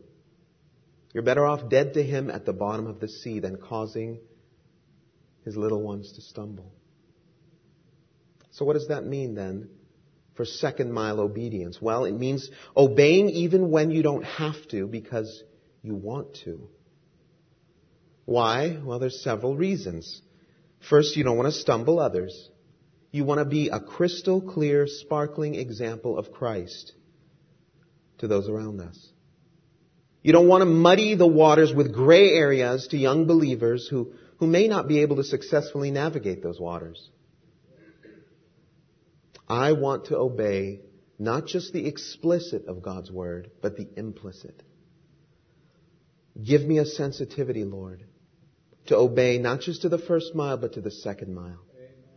You're 1.14 1.24
better 1.24 1.46
off 1.46 1.70
dead 1.70 1.94
to 1.96 2.04
him 2.04 2.30
at 2.30 2.46
the 2.46 2.54
bottom 2.54 2.88
of 2.88 3.00
the 3.00 3.08
sea 3.08 3.40
than 3.40 3.58
causing 3.58 4.20
his 5.48 5.56
little 5.56 5.82
ones 5.82 6.12
to 6.12 6.22
stumble. 6.22 6.74
So 8.52 8.66
what 8.66 8.74
does 8.74 8.90
that 8.90 9.06
mean 9.06 9.34
then 9.34 9.70
for 10.36 10.44
second 10.44 10.92
mile 10.92 11.22
obedience? 11.22 11.82
Well, 11.82 12.04
it 12.04 12.12
means 12.12 12.50
obeying 12.76 13.30
even 13.30 13.72
when 13.72 13.90
you 13.90 14.04
don't 14.04 14.26
have 14.26 14.68
to 14.72 14.88
because 14.88 15.42
you 15.82 15.96
want 15.96 16.40
to. 16.44 16.68
Why? 18.26 18.78
Well, 18.84 19.00
there's 19.00 19.24
several 19.24 19.56
reasons. 19.56 20.22
First, 20.90 21.16
you 21.16 21.24
don't 21.24 21.38
want 21.38 21.48
to 21.48 21.58
stumble 21.58 21.98
others. 21.98 22.50
You 23.12 23.24
want 23.24 23.40
to 23.40 23.46
be 23.46 23.70
a 23.70 23.80
crystal 23.80 24.42
clear, 24.42 24.86
sparkling 24.86 25.56
example 25.56 26.18
of 26.18 26.34
Christ 26.34 26.92
to 28.18 28.28
those 28.28 28.50
around 28.50 28.82
us. 28.82 29.00
You 30.24 30.34
don't 30.34 30.50
want 30.50 30.60
to 30.60 30.66
muddy 30.66 31.16
the 31.16 31.26
waters 31.26 31.74
with 31.74 31.94
gray 31.94 32.32
areas 32.32 32.88
to 32.88 32.98
young 32.98 33.28
believers 33.28 33.88
who 33.88 34.12
who 34.38 34.48
may 34.48 34.68
not 34.68 34.88
be 34.88 35.00
able 35.02 35.18
to 35.18 35.24
successfully 35.24 35.92
navigate 35.92 36.44
those 36.44 36.60
waters. 36.60 37.10
I 39.48 39.72
want 39.74 40.06
to 40.06 40.18
obey 40.18 40.82
not 41.20 41.48
just 41.48 41.74
the 41.74 41.88
explicit 41.88 42.68
of 42.68 42.82
God's 42.82 43.12
word, 43.12 43.50
but 43.62 43.78
the 43.78 43.88
implicit. 43.96 44.62
Give 46.44 46.62
me 46.62 46.78
a 46.78 46.86
sensitivity, 46.86 47.64
Lord, 47.64 48.04
to 48.88 48.98
obey 48.98 49.40
not 49.40 49.62
just 49.62 49.82
to 49.82 49.90
the 49.90 49.98
first 49.98 50.36
mile, 50.36 50.58
but 50.58 50.74
to 50.74 50.82
the 50.82 50.92
second 50.92 51.34
mile 51.34 51.62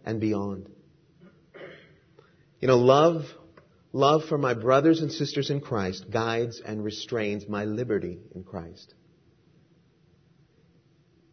and 0.05 0.21
beyond. 0.21 0.69
You 2.61 2.69
know, 2.69 2.77
love, 2.77 3.25
love 3.93 4.25
for 4.29 4.37
my 4.37 4.53
brothers 4.53 5.01
and 5.01 5.11
sisters 5.11 5.49
in 5.49 5.61
Christ 5.61 6.11
guides 6.11 6.61
and 6.61 6.85
restrains 6.85 7.49
my 7.49 7.65
liberty 7.65 8.19
in 8.35 8.45
Christ. 8.45 8.95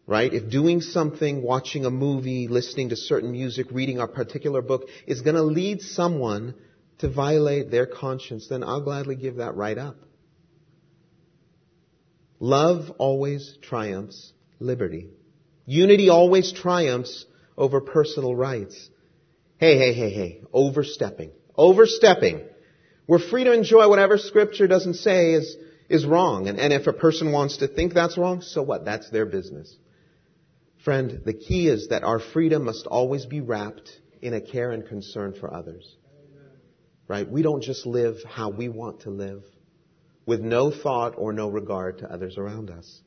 Right? 0.08 0.34
If 0.34 0.50
doing 0.50 0.80
something, 0.80 1.44
watching 1.44 1.86
a 1.86 1.90
movie, 1.92 2.48
listening 2.48 2.90
to 2.90 2.96
certain 2.96 3.34
music, 3.34 3.68
reading 3.72 4.00
a 4.00 4.08
particular 4.08 4.62
book 4.62 4.88
is 5.06 5.22
going 5.22 5.36
to 5.36 5.44
lead 5.44 5.82
someone 5.82 6.56
to 7.00 7.10
violate 7.10 7.70
their 7.70 7.86
conscience, 7.86 8.48
then 8.50 8.64
I'll 8.64 8.82
gladly 8.82 9.18
give 9.18 9.36
that 9.36 9.56
right 9.56 9.78
up. 9.78 9.98
Love 12.40 12.90
always 12.98 13.58
triumphs 13.62 14.32
liberty. 14.60 15.10
Unity 15.66 16.08
always 16.10 16.54
triumphs 16.54 17.26
over 17.58 17.82
personal 17.82 18.34
rights. 18.36 18.90
Hey, 19.58 19.78
hey, 19.78 19.94
hey, 19.94 20.10
hey, 20.12 20.42
overstepping. 20.54 21.32
Overstepping. 21.56 22.42
We're 23.08 23.20
free 23.20 23.44
to 23.44 23.54
enjoy 23.54 23.90
whatever 23.90 24.18
scripture 24.18 24.68
doesn't 24.68 24.96
say 24.96 25.34
is, 25.34 25.58
is 25.90 26.06
wrong. 26.06 26.48
And, 26.48 26.60
and 26.60 26.72
if 26.72 26.88
a 26.88 26.94
person 26.94 27.32
wants 27.32 27.58
to 27.58 27.68
think 27.68 27.94
that's 27.94 28.18
wrong, 28.18 28.42
so 28.42 28.62
what? 28.62 28.86
That's 28.86 29.10
their 29.10 29.26
business. 29.26 29.76
Friend, 30.88 31.22
the 31.26 31.34
key 31.34 31.68
is 31.68 31.90
that 31.90 32.06
our 32.06 32.18
freedom 32.18 32.64
must 32.64 32.88
always 32.88 33.26
be 33.26 33.42
wrapped 33.42 33.92
in 34.22 34.34
a 34.34 34.40
care 34.40 34.72
and 34.72 34.88
concern 34.88 35.34
for 35.38 35.54
others. 35.54 35.98
Right? 37.10 37.30
We 37.30 37.42
don't 37.42 37.62
just 37.62 37.86
live 37.86 38.16
how 38.26 38.52
we 38.52 38.70
want 38.70 39.02
to 39.02 39.10
live 39.10 39.44
with 40.26 40.40
no 40.40 40.72
thought 40.72 41.16
or 41.18 41.34
no 41.34 41.50
regard 41.50 41.98
to 41.98 42.10
others 42.10 42.38
around 42.38 42.70
us. 42.70 43.02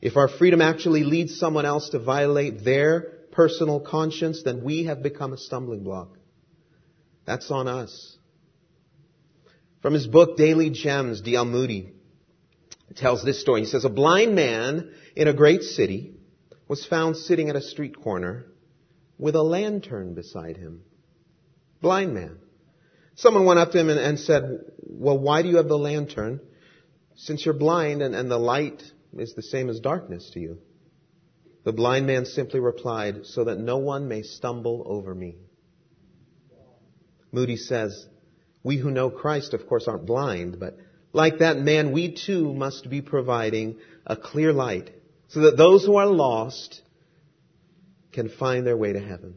If 0.00 0.16
our 0.16 0.28
freedom 0.28 0.60
actually 0.60 1.02
leads 1.02 1.36
someone 1.36 1.66
else 1.66 1.88
to 1.88 1.98
violate 1.98 2.62
their 2.62 3.08
personal 3.32 3.80
conscience, 3.80 4.44
then 4.44 4.62
we 4.62 4.84
have 4.84 5.02
become 5.02 5.32
a 5.32 5.38
stumbling 5.38 5.82
block. 5.82 6.16
That's 7.24 7.50
on 7.50 7.66
us. 7.66 8.16
From 9.80 9.94
his 9.94 10.06
book 10.06 10.36
Daily 10.36 10.70
Gems, 10.70 11.22
D.L. 11.22 11.44
Moody 11.44 11.90
tells 12.94 13.24
this 13.24 13.40
story. 13.40 13.62
He 13.62 13.66
says, 13.66 13.84
a 13.84 13.90
blind 13.90 14.36
man 14.36 14.92
in 15.16 15.26
a 15.26 15.34
great 15.34 15.62
city 15.62 16.18
was 16.68 16.86
found 16.86 17.16
sitting 17.16 17.48
at 17.48 17.56
a 17.56 17.60
street 17.60 17.96
corner 17.96 18.46
with 19.18 19.34
a 19.34 19.42
lantern 19.42 20.14
beside 20.14 20.56
him. 20.56 20.82
Blind 21.80 22.14
man. 22.14 22.38
Someone 23.14 23.44
went 23.44 23.58
up 23.58 23.72
to 23.72 23.78
him 23.78 23.88
and, 23.88 24.00
and 24.00 24.18
said, 24.18 24.60
well, 24.78 25.18
why 25.18 25.42
do 25.42 25.48
you 25.48 25.56
have 25.56 25.68
the 25.68 25.78
lantern 25.78 26.40
since 27.14 27.44
you're 27.44 27.54
blind 27.54 28.02
and, 28.02 28.14
and 28.14 28.30
the 28.30 28.38
light 28.38 28.82
is 29.16 29.34
the 29.34 29.42
same 29.42 29.68
as 29.68 29.80
darkness 29.80 30.30
to 30.34 30.40
you? 30.40 30.58
The 31.64 31.72
blind 31.72 32.06
man 32.06 32.24
simply 32.24 32.58
replied, 32.58 33.26
so 33.26 33.44
that 33.44 33.58
no 33.58 33.78
one 33.78 34.08
may 34.08 34.22
stumble 34.22 34.82
over 34.86 35.14
me. 35.14 35.36
Moody 37.30 37.56
says, 37.56 38.06
We 38.62 38.78
who 38.78 38.90
know 38.90 39.10
Christ, 39.10 39.54
of 39.54 39.66
course, 39.68 39.86
aren't 39.86 40.06
blind, 40.06 40.58
but 40.58 40.76
like 41.12 41.38
that 41.38 41.58
man, 41.58 41.92
we 41.92 42.12
too 42.12 42.52
must 42.52 42.90
be 42.90 43.00
providing 43.00 43.78
a 44.06 44.16
clear 44.16 44.52
light 44.52 44.90
so 45.32 45.40
that 45.40 45.56
those 45.56 45.84
who 45.84 45.96
are 45.96 46.06
lost 46.06 46.82
can 48.12 48.28
find 48.28 48.66
their 48.66 48.76
way 48.76 48.92
to 48.92 49.00
heaven. 49.00 49.36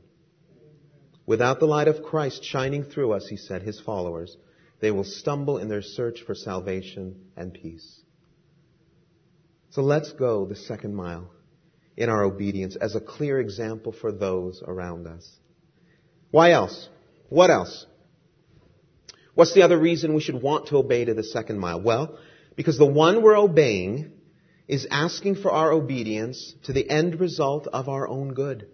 Without 1.26 1.62
the 1.62 1.66
light 1.66 1.88
of 1.88 2.04
Christ 2.04 2.44
shining 2.44 2.84
through 2.84 3.14
us, 3.14 3.28
he 3.28 3.38
said, 3.38 3.62
his 3.62 3.80
followers, 3.80 4.36
they 4.82 4.92
will 4.92 5.06
stumble 5.06 5.58
in 5.58 5.70
their 5.70 5.82
search 5.82 6.20
for 6.28 6.36
salvation 6.36 7.16
and 7.38 7.54
peace. 7.54 8.02
So 9.70 9.82
let's 9.84 10.12
go 10.12 10.46
the 10.46 10.58
second 10.58 10.94
mile 10.96 11.32
in 11.96 12.10
our 12.10 12.26
obedience 12.26 12.76
as 12.76 12.96
a 12.96 13.02
clear 13.02 13.40
example 13.40 13.94
for 13.94 14.12
those 14.12 14.62
around 14.68 15.08
us. 15.08 15.26
Why 16.30 16.52
else? 16.52 16.90
What 17.30 17.50
else? 17.50 17.86
What's 19.34 19.54
the 19.54 19.62
other 19.62 19.80
reason 19.80 20.14
we 20.14 20.22
should 20.22 20.42
want 20.42 20.68
to 20.68 20.78
obey 20.78 21.06
to 21.06 21.14
the 21.14 21.24
second 21.24 21.58
mile? 21.58 21.82
Well, 21.82 22.20
because 22.58 22.78
the 22.78 22.86
one 22.86 23.22
we're 23.22 23.38
obeying 23.38 24.12
is 24.68 24.88
asking 24.90 25.36
for 25.36 25.52
our 25.52 25.72
obedience 25.72 26.56
to 26.64 26.74
the 26.74 26.90
end 26.90 27.20
result 27.20 27.68
of 27.68 27.88
our 27.88 28.08
own 28.08 28.34
good. 28.34 28.68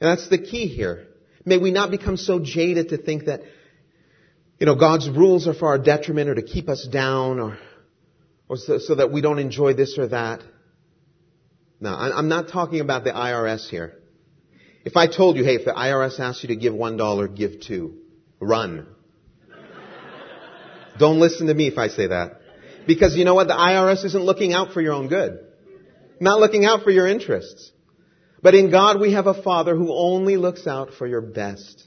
And 0.00 0.10
that's 0.10 0.28
the 0.28 0.38
key 0.38 0.66
here. 0.66 1.06
May 1.44 1.58
we 1.58 1.70
not 1.70 1.90
become 1.90 2.16
so 2.16 2.38
jaded 2.38 2.90
to 2.90 2.98
think 2.98 3.26
that, 3.26 3.42
you 4.58 4.66
know, 4.66 4.74
God's 4.74 5.08
rules 5.08 5.48
are 5.48 5.54
for 5.54 5.68
our 5.68 5.78
detriment 5.78 6.28
or 6.28 6.34
to 6.34 6.42
keep 6.42 6.68
us 6.68 6.86
down 6.86 7.40
or, 7.40 7.58
or 8.48 8.56
so, 8.56 8.78
so 8.78 8.94
that 8.96 9.10
we 9.10 9.20
don't 9.20 9.38
enjoy 9.38 9.72
this 9.74 9.96
or 9.98 10.08
that. 10.08 10.42
No, 11.80 11.94
I'm 11.94 12.28
not 12.28 12.48
talking 12.48 12.80
about 12.80 13.04
the 13.04 13.12
IRS 13.12 13.70
here. 13.70 13.94
If 14.84 14.96
I 14.96 15.06
told 15.06 15.36
you, 15.36 15.44
hey, 15.44 15.56
if 15.56 15.64
the 15.64 15.72
IRS 15.72 16.20
asks 16.20 16.42
you 16.42 16.48
to 16.48 16.56
give 16.56 16.74
one 16.74 16.98
dollar, 16.98 17.26
give 17.26 17.60
two. 17.60 17.96
Run. 18.38 18.86
Don't 20.98 21.20
listen 21.20 21.46
to 21.48 21.54
me 21.54 21.68
if 21.68 21.76
I 21.76 21.88
say 21.88 22.06
that. 22.06 22.39
Because 22.90 23.14
you 23.14 23.24
know 23.24 23.34
what? 23.34 23.46
The 23.46 23.54
IRS 23.54 24.04
isn't 24.04 24.24
looking 24.24 24.52
out 24.52 24.72
for 24.72 24.80
your 24.80 24.94
own 24.94 25.06
good. 25.06 25.38
Not 26.18 26.40
looking 26.40 26.64
out 26.64 26.82
for 26.82 26.90
your 26.90 27.06
interests. 27.06 27.70
But 28.42 28.56
in 28.56 28.72
God 28.72 29.00
we 29.00 29.12
have 29.12 29.28
a 29.28 29.42
Father 29.44 29.76
who 29.76 29.94
only 29.94 30.36
looks 30.36 30.66
out 30.66 30.94
for 30.94 31.06
your 31.06 31.20
best. 31.20 31.86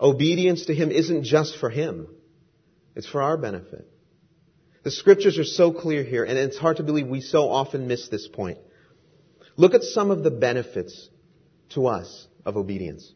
Obedience 0.00 0.64
to 0.64 0.74
Him 0.74 0.90
isn't 0.90 1.24
just 1.24 1.58
for 1.58 1.68
Him. 1.68 2.08
It's 2.96 3.06
for 3.06 3.20
our 3.20 3.36
benefit. 3.36 3.86
The 4.82 4.90
scriptures 4.90 5.38
are 5.38 5.44
so 5.44 5.72
clear 5.72 6.04
here, 6.04 6.24
and 6.24 6.38
it's 6.38 6.56
hard 6.56 6.78
to 6.78 6.82
believe 6.82 7.06
we 7.06 7.20
so 7.20 7.50
often 7.50 7.86
miss 7.86 8.08
this 8.08 8.26
point. 8.26 8.56
Look 9.58 9.74
at 9.74 9.82
some 9.82 10.10
of 10.10 10.22
the 10.22 10.30
benefits 10.30 11.10
to 11.74 11.88
us 11.88 12.26
of 12.46 12.56
obedience. 12.56 13.12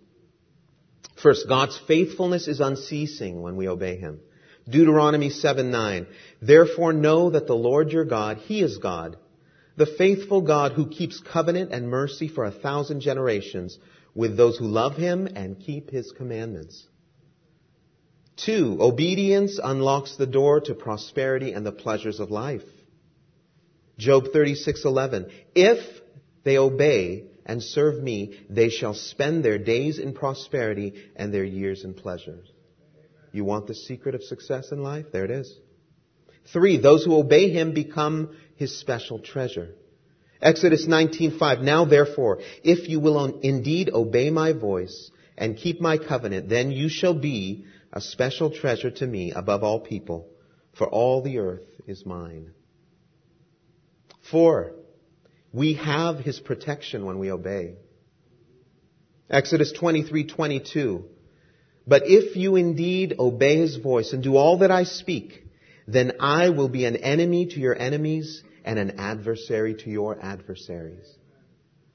First, 1.23 1.49
God's 1.49 1.81
faithfulness 1.89 2.49
is 2.49 2.61
unceasing 2.61 3.41
when 3.41 3.57
we 3.57 3.67
obey 3.67 3.97
Him. 3.97 4.21
Deuteronomy 4.69 5.31
7 5.31 5.71
9. 5.71 6.07
Therefore 6.43 6.93
know 6.93 7.31
that 7.31 7.47
the 7.47 7.55
Lord 7.55 7.91
your 7.91 8.05
God, 8.05 8.39
He 8.39 8.63
is 8.63 8.79
God, 8.79 9.17
the 9.77 9.87
faithful 9.87 10.43
God 10.43 10.73
who 10.73 10.89
keeps 10.89 11.21
covenant 11.21 11.73
and 11.73 11.89
mercy 11.89 12.29
for 12.29 12.45
a 12.45 12.51
thousand 12.51 13.01
generations 13.01 13.79
with 14.15 14.37
those 14.37 14.59
who 14.59 14.67
love 14.67 14.97
Him 14.97 15.27
and 15.27 15.61
keep 15.61 15.91
His 15.91 16.13
commandments. 16.13 16.87
Two, 18.37 18.77
obedience 18.81 19.59
unlocks 19.63 20.17
the 20.17 20.27
door 20.27 20.61
to 20.61 20.75
prosperity 20.75 21.53
and 21.53 21.65
the 21.65 21.73
pleasures 21.73 22.21
of 22.21 22.31
life. 22.31 22.63
Job 23.99 24.27
36:11 24.35 25.31
If 25.55 25.79
they 26.45 26.57
obey 26.57 27.25
and 27.45 27.63
serve 27.63 28.01
me, 28.03 28.39
they 28.49 28.69
shall 28.69 28.95
spend 28.95 29.45
their 29.45 29.59
days 29.59 29.99
in 29.99 30.13
prosperity 30.13 30.95
and 31.17 31.33
their 31.33 31.45
years 31.45 31.83
in 31.83 31.95
pleasures. 31.95 32.49
You 33.33 33.45
want 33.45 33.67
the 33.67 33.75
secret 33.75 34.15
of 34.15 34.23
success 34.23 34.73
in 34.73 34.83
life? 34.83 35.07
There 35.13 35.25
it 35.25 35.31
is. 35.31 35.59
Three, 36.53 36.79
those 36.79 37.05
who 37.05 37.17
obey 37.17 37.51
him 37.51 37.75
become 37.75 38.37
his 38.57 38.79
special 38.79 39.19
treasure. 39.19 39.75
Exodus 40.41 40.87
19:5 40.87 41.63
Now 41.63 41.85
therefore, 41.85 42.41
if 42.63 42.89
you 42.89 43.01
will 43.01 43.41
indeed 43.41 43.91
obey 43.93 44.31
my 44.31 44.53
voice 44.53 45.11
and 45.37 45.57
keep 45.57 45.81
my 45.81 45.99
covenant, 45.99 46.49
then 46.49 46.71
you 46.71 46.89
shall 46.89 47.15
be 47.15 47.65
a 47.93 48.01
special 48.01 48.51
treasure 48.51 48.91
to 48.91 49.07
me 49.07 49.33
above 49.33 49.63
all 49.63 49.81
people, 49.81 50.29
for 50.73 50.87
all 50.87 51.23
the 51.23 51.39
earth 51.39 51.69
is 51.87 52.07
mine. 52.07 52.53
Four, 54.31 54.75
we 55.53 55.75
have 55.75 56.19
his 56.19 56.39
protection 56.39 57.05
when 57.05 57.19
we 57.19 57.31
obey. 57.31 57.77
Exodus 59.31 59.73
23:22 59.73 61.05
But 61.89 62.03
if 62.05 62.37
you 62.37 62.57
indeed 62.57 63.15
obey 63.19 63.57
his 63.57 63.77
voice 63.77 64.13
and 64.13 64.23
do 64.23 64.37
all 64.37 64.59
that 64.59 64.71
I 64.71 64.85
speak, 64.85 65.43
then 65.87 66.13
I 66.21 66.51
will 66.51 66.69
be 66.69 66.85
an 66.85 66.97
enemy 66.97 67.47
to 67.47 67.61
your 67.61 67.75
enemies 67.75 68.43
and 68.63 68.79
an 68.79 69.01
adversary 69.01 69.75
to 69.75 69.91
your 69.91 70.23
adversaries. 70.23 71.09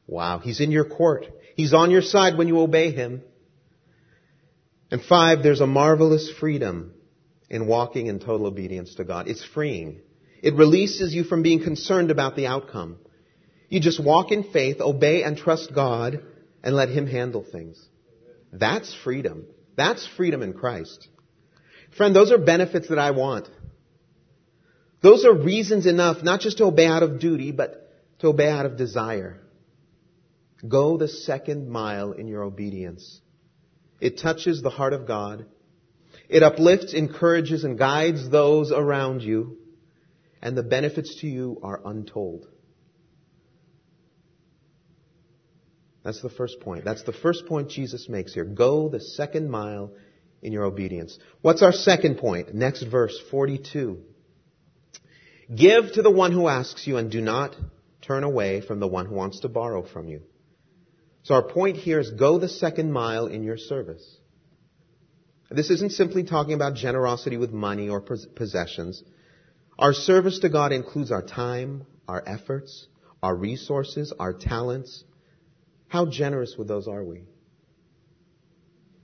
Wow, 0.08 0.40
he's 0.40 0.60
in 0.60 0.72
your 0.72 0.86
court. 0.86 1.28
He's 1.56 1.76
on 1.76 1.92
your 1.92 2.02
side 2.02 2.40
when 2.40 2.48
you 2.48 2.60
obey 2.60 2.92
him. 2.92 3.22
And 4.90 5.00
five, 5.04 5.44
there's 5.44 5.62
a 5.62 5.68
marvelous 5.68 6.32
freedom 6.40 6.94
in 7.48 7.68
walking 7.68 8.08
in 8.08 8.20
total 8.20 8.48
obedience 8.48 8.96
to 8.96 9.04
God. 9.04 9.28
It's 9.28 9.46
freeing. 9.46 10.02
It 10.42 10.56
releases 10.56 11.14
you 11.14 11.24
from 11.24 11.44
being 11.44 11.64
concerned 11.64 12.10
about 12.10 12.36
the 12.36 12.48
outcome. 12.48 12.98
You 13.70 13.80
just 13.80 14.04
walk 14.04 14.32
in 14.32 14.52
faith, 14.52 14.82
obey 14.82 15.22
and 15.22 15.38
trust 15.38 15.74
God, 15.74 16.24
and 16.64 16.76
let 16.76 16.90
Him 16.90 17.06
handle 17.06 17.46
things. 17.50 17.80
That's 18.52 18.94
freedom. 19.04 19.46
That's 19.76 20.08
freedom 20.16 20.42
in 20.42 20.54
Christ. 20.54 21.08
Friend, 21.98 22.16
those 22.16 22.32
are 22.32 22.38
benefits 22.38 22.90
that 22.90 23.00
I 23.00 23.12
want. 23.12 23.50
Those 25.02 25.26
are 25.26 25.34
reasons 25.34 25.86
enough 25.86 26.24
not 26.24 26.40
just 26.40 26.58
to 26.58 26.66
obey 26.66 26.86
out 26.86 27.04
of 27.04 27.20
duty, 27.20 27.52
but 27.52 27.92
to 28.20 28.28
obey 28.28 28.50
out 28.50 28.66
of 28.66 28.78
desire. 28.78 29.42
Go 30.68 30.98
the 30.98 31.10
second 31.10 31.70
mile 31.70 32.14
in 32.14 32.28
your 32.28 32.44
obedience. 32.44 33.20
It 34.00 34.20
touches 34.20 34.62
the 34.62 34.70
heart 34.70 34.94
of 34.94 35.06
God. 35.06 35.46
It 36.30 36.42
uplifts, 36.42 36.94
encourages, 36.94 37.64
and 37.64 37.78
guides 37.78 38.30
those 38.30 38.72
around 38.72 39.22
you. 39.22 39.58
And 40.42 40.58
the 40.58 40.64
benefits 40.64 41.16
to 41.22 41.28
you 41.28 41.60
are 41.64 41.82
untold. 41.86 42.48
That's 46.04 46.22
the 46.22 46.30
first 46.30 46.60
point. 46.60 46.84
That's 46.84 47.04
the 47.04 47.14
first 47.14 47.46
point 47.46 47.70
Jesus 47.70 48.10
makes 48.10 48.34
here. 48.34 48.44
Go 48.44 48.90
the 48.90 49.00
second 49.00 49.50
mile 49.50 49.92
in 50.42 50.52
your 50.52 50.66
obedience. 50.66 51.18
What's 51.42 51.62
our 51.62 51.72
second 51.72 52.18
point? 52.18 52.54
Next 52.54 52.84
verse, 52.84 53.18
42. 53.32 54.00
Give 55.56 55.92
to 55.94 56.02
the 56.02 56.12
one 56.12 56.32
who 56.32 56.48
asks 56.48 56.86
you 56.86 56.98
and 56.98 57.10
do 57.10 57.22
not 57.22 57.56
turn 58.02 58.24
away 58.24 58.62
from 58.62 58.80
the 58.80 58.88
one 58.88 59.06
who 59.06 59.16
wants 59.16 59.40
to 59.42 59.50
borrow 59.50 59.82
from 59.82 60.10
you. 60.10 60.22
So 61.24 61.36
our 61.36 61.44
point 61.44 61.78
here 61.78 62.00
is 62.00 62.12
go 62.12 62.38
the 62.38 62.50
second 62.50 62.92
mile 62.92 63.28
in 63.28 63.44
your 63.44 63.58
service. 63.58 64.04
This 65.50 65.70
isn't 65.70 65.94
simply 65.94 66.24
talking 66.24 66.54
about 66.54 66.76
generosity 66.76 67.38
with 67.38 67.52
money 67.52 67.88
or 67.88 68.02
possessions. 68.02 69.02
Our 69.80 69.94
service 69.94 70.40
to 70.40 70.50
God 70.50 70.72
includes 70.72 71.12
our 71.12 71.22
time, 71.22 71.86
our 72.08 72.22
efforts, 72.26 72.88
our 73.22 73.36
resources, 73.36 74.12
our 74.20 74.34
talents, 74.34 75.04
how 75.94 76.08
generous 76.08 76.56
with 76.58 76.68
those 76.68 76.88
are 76.88 77.04
we? 77.04 77.22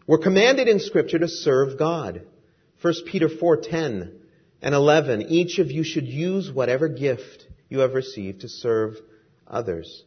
We're 0.07 0.17
commanded 0.17 0.67
in 0.67 0.79
scripture 0.79 1.19
to 1.19 1.27
serve 1.27 1.77
God. 1.77 2.23
1 2.81 2.93
Peter 3.05 3.29
4:10 3.29 4.11
and 4.63 4.73
11 4.73 5.21
each 5.29 5.59
of 5.59 5.69
you 5.69 5.83
should 5.83 6.07
use 6.07 6.51
whatever 6.51 6.87
gift 6.87 7.45
you 7.69 7.81
have 7.81 7.93
received 7.93 8.41
to 8.41 8.49
serve 8.49 8.95
others 9.45 10.03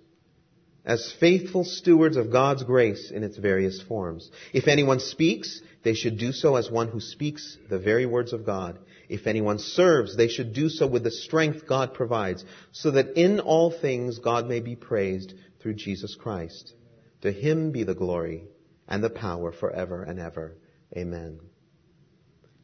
as 0.84 1.14
faithful 1.20 1.62
stewards 1.62 2.16
of 2.16 2.32
God's 2.32 2.64
grace 2.64 3.12
in 3.12 3.22
its 3.22 3.36
various 3.36 3.80
forms. 3.80 4.28
If 4.52 4.66
anyone 4.66 4.98
speaks, 4.98 5.62
they 5.84 5.94
should 5.94 6.18
do 6.18 6.32
so 6.32 6.56
as 6.56 6.68
one 6.68 6.88
who 6.88 6.98
speaks 6.98 7.56
the 7.70 7.78
very 7.78 8.06
words 8.06 8.32
of 8.32 8.44
God. 8.44 8.78
If 9.08 9.28
anyone 9.28 9.60
serves, 9.60 10.16
they 10.16 10.26
should 10.26 10.52
do 10.52 10.68
so 10.68 10.88
with 10.88 11.04
the 11.04 11.12
strength 11.12 11.64
God 11.68 11.94
provides, 11.94 12.44
so 12.72 12.90
that 12.90 13.16
in 13.16 13.38
all 13.38 13.70
things 13.70 14.18
God 14.18 14.48
may 14.48 14.58
be 14.58 14.74
praised 14.74 15.34
through 15.62 15.74
Jesus 15.74 16.14
Christ. 16.14 16.74
To 17.22 17.30
him 17.30 17.70
be 17.70 17.84
the 17.84 17.94
glory 17.94 18.44
and 18.88 19.02
the 19.02 19.10
power 19.10 19.52
forever 19.52 20.02
and 20.02 20.18
ever. 20.18 20.56
Amen. 20.96 21.40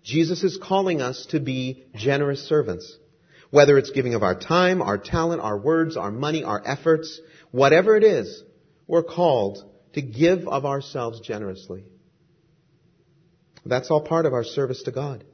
Jesus 0.03 0.43
is 0.43 0.59
calling 0.63 1.01
us 1.01 1.27
to 1.31 1.41
be 1.41 1.85
generous 1.95 2.43
servants. 2.49 2.97
Whether 3.51 3.79
it's 3.79 3.91
giving 3.91 4.15
of 4.15 4.23
our 4.23 4.39
time, 4.39 4.83
our 4.83 4.99
talent, 4.99 5.41
our 5.41 5.57
words, 5.57 5.97
our 5.97 6.11
money, 6.11 6.45
our 6.45 6.63
efforts, 6.65 7.21
whatever 7.51 7.97
it 7.97 8.05
is, 8.05 8.43
we're 8.87 9.03
called 9.03 9.65
to 9.95 10.03
give 10.03 10.47
of 10.47 10.67
ourselves 10.67 11.21
generously. 11.21 11.85
That's 13.65 13.91
all 13.91 14.03
part 14.03 14.27
of 14.27 14.33
our 14.33 14.45
service 14.45 14.83
to 14.85 14.93
God. 14.93 15.25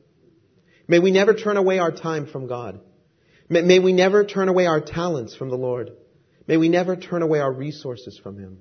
May 0.86 0.98
we 0.98 1.10
never 1.10 1.34
turn 1.34 1.56
away 1.56 1.78
our 1.78 1.92
time 1.92 2.26
from 2.26 2.46
God. 2.46 2.80
May, 3.48 3.78
we 3.78 3.92
never 3.92 4.24
turn 4.24 4.48
away 4.48 4.66
our 4.66 4.80
talents 4.80 5.36
from 5.36 5.50
the 5.50 5.56
Lord. 5.56 5.90
May 6.46 6.56
we 6.56 6.68
never 6.68 6.96
turn 6.96 7.22
away 7.22 7.40
our 7.40 7.52
resources 7.52 8.18
from 8.22 8.38
Him. 8.38 8.58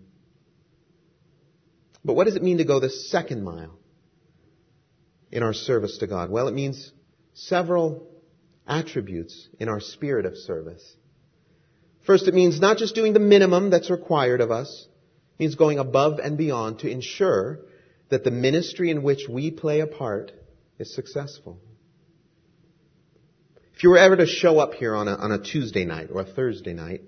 But 2.05 2.13
what 2.13 2.25
does 2.25 2.35
it 2.35 2.43
mean 2.43 2.57
to 2.57 2.65
go 2.65 2.79
the 2.79 2.89
second 2.89 3.43
mile? 3.43 3.77
in 5.33 5.41
our 5.41 5.53
service 5.53 5.97
to 5.97 6.07
God? 6.07 6.29
Well, 6.29 6.47
it 6.47 6.53
means 6.53 6.91
several 7.33 8.07
attributes 8.67 9.49
in 9.59 9.67
our 9.67 9.79
spirit 9.79 10.25
of 10.25 10.37
service. 10.37 10.95
First, 12.05 12.27
it 12.27 12.35
means 12.35 12.61
not 12.61 12.77
just 12.77 12.93
doing 12.93 13.13
the 13.13 13.19
minimum 13.19 13.71
that's 13.71 13.89
required 13.89 14.41
of 14.41 14.51
us, 14.51 14.87
it 15.33 15.39
means 15.41 15.55
going 15.55 15.79
above 15.79 16.19
and 16.19 16.37
beyond 16.37 16.79
to 16.79 16.89
ensure 16.89 17.61
that 18.09 18.23
the 18.23 18.31
ministry 18.31 18.91
in 18.91 19.01
which 19.01 19.27
we 19.27 19.49
play 19.49 19.79
a 19.79 19.87
part 19.87 20.31
is 20.77 20.93
successful. 20.93 21.59
If 23.73 23.83
you 23.83 23.89
were 23.89 23.97
ever 23.97 24.15
to 24.17 24.27
show 24.27 24.59
up 24.59 24.75
here 24.75 24.95
on 24.95 25.07
a, 25.07 25.15
on 25.15 25.31
a 25.31 25.39
Tuesday 25.39 25.83
night 25.83 26.09
or 26.13 26.21
a 26.21 26.25
Thursday 26.25 26.73
night 26.73 27.01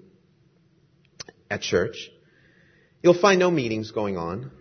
at 1.50 1.62
church, 1.62 2.10
you'll 3.02 3.20
find 3.20 3.40
no 3.40 3.52
meetings 3.52 3.92
going 3.92 4.18
on, 4.18 4.52